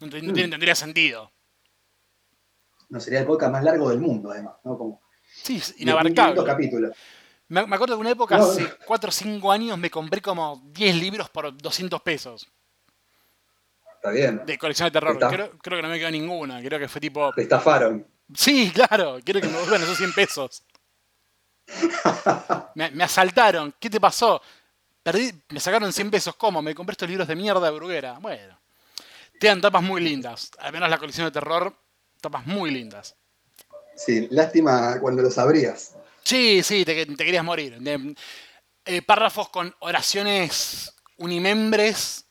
[0.00, 1.30] No, no tiene- tendría sentido.
[2.88, 4.76] No sería el podcast más largo del mundo, además, ¿no?
[4.78, 5.02] Como
[5.34, 6.44] Sí, es 500 inabarcable.
[6.44, 6.96] capítulos.
[7.48, 8.44] Me, me acuerdo que una época, No.
[8.44, 12.46] hace 4 o 5 años, me compré como 10 libros por 200 pesos
[13.96, 14.42] Está bien.
[14.46, 15.18] de colección de terror.
[15.18, 16.60] Creo, creo que no me quedó ninguna.
[16.62, 17.32] Creo que fue tipo.
[17.34, 18.06] Te estafaron.
[18.34, 20.64] Sí, claro, quiero que me devuelvan esos 100 pesos.
[22.74, 23.74] Me, me asaltaron.
[23.78, 24.40] ¿Qué te pasó?
[25.02, 26.34] Perdí, me sacaron 100 pesos.
[26.36, 26.62] ¿Cómo?
[26.62, 28.18] Me compré estos libros de mierda de Bruguera.
[28.20, 28.58] Bueno.
[29.38, 30.50] Te dan tapas muy lindas.
[30.58, 31.74] Al menos la colección de terror,
[32.20, 33.14] tapas muy lindas.
[33.96, 35.94] Sí, lástima cuando lo sabrías.
[36.24, 37.78] Sí, sí, te, te querías morir.
[37.80, 38.14] De-
[38.84, 42.24] eh, párrafos con oraciones unimembres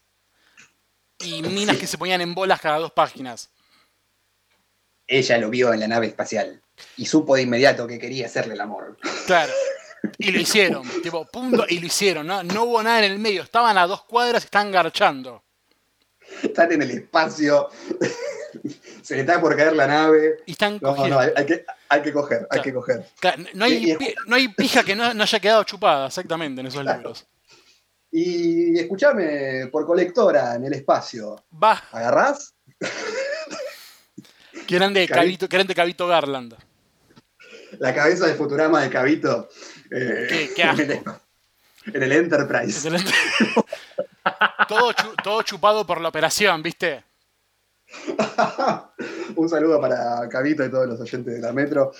[1.19, 3.49] y minas que se ponían en bolas cada dos páginas.
[5.07, 6.61] Ella lo vio en la nave espacial
[6.97, 8.97] y supo de inmediato que quería hacerle el amor.
[9.27, 9.51] Claro.
[10.17, 10.87] Y lo hicieron.
[11.01, 12.27] Tipo, punto, y lo hicieron.
[12.27, 12.43] ¿no?
[12.43, 13.43] no hubo nada en el medio.
[13.43, 15.43] Estaban a dos cuadras y están garchando.
[16.43, 17.69] Están en el espacio,
[19.01, 20.37] se le está por caer la nave.
[20.45, 21.15] Y están No, cogiendo.
[21.15, 23.05] no, hay, hay que, hay que coger, hay que coger.
[23.19, 26.07] Claro, no, hay, Y- y- pi- no hay pija que no, no haya quedado chupada,
[26.07, 26.97] exactamente, en esos Claro.
[26.99, 27.27] libros.
[28.13, 32.53] Y escúchame, por colectora en el espacio, Va, ¿agarrás?
[34.67, 35.47] qué grande Cabito.
[35.47, 36.55] Grande Cabito Garland.
[37.79, 39.49] La cabeza de Futurama de Cabito
[39.91, 40.81] eh, Qué- qué asco.
[40.81, 41.03] en, el,
[41.95, 42.89] en el Enterprise.
[44.67, 47.03] Todo, chu- todo chupado por la operación, ¿viste?
[49.35, 51.91] Un saludo para Cabito y todos los oyentes de la Metro.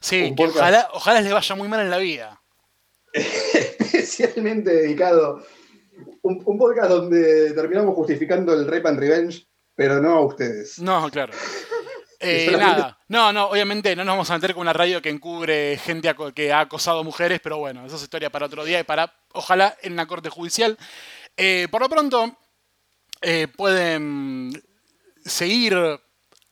[0.00, 2.40] Sí, que ojalá, ojalá les vaya muy mal en la vida.
[4.10, 5.42] especialmente dedicado,
[6.22, 10.78] un, un podcast donde terminamos justificando el Rape and Revenge, pero no a ustedes.
[10.78, 11.32] No, claro.
[12.22, 15.08] Eh, Solamente- nada, no, no, obviamente no nos vamos a meter con una radio que
[15.08, 18.82] encubre gente que ha acosado mujeres, pero bueno, esa es historia para otro día y
[18.84, 20.76] para, ojalá, en la corte judicial.
[21.34, 22.36] Eh, por lo pronto,
[23.22, 24.52] eh, pueden
[25.24, 25.74] seguir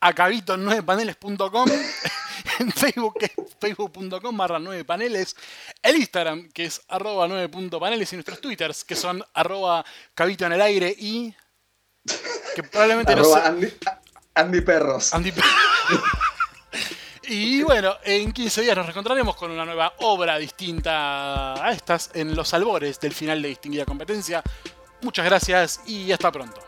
[0.01, 1.69] a cabito9paneles.com
[2.61, 5.35] en Facebook, que es facebook.com barra 9paneles,
[5.83, 10.63] el Instagram, que es arroba 9.paneles, y nuestros Twitters, que son arroba cabito en el
[10.63, 11.35] aire y...
[12.55, 13.69] que probablemente no sé- Andy,
[14.35, 15.13] Andy Perros.
[15.15, 15.33] Andy-
[17.29, 22.35] y bueno, en 15 días nos reencontraremos con una nueva obra distinta a estas en
[22.37, 24.43] los albores del final de Distinguida Competencia.
[25.03, 26.61] Muchas gracias y hasta pronto.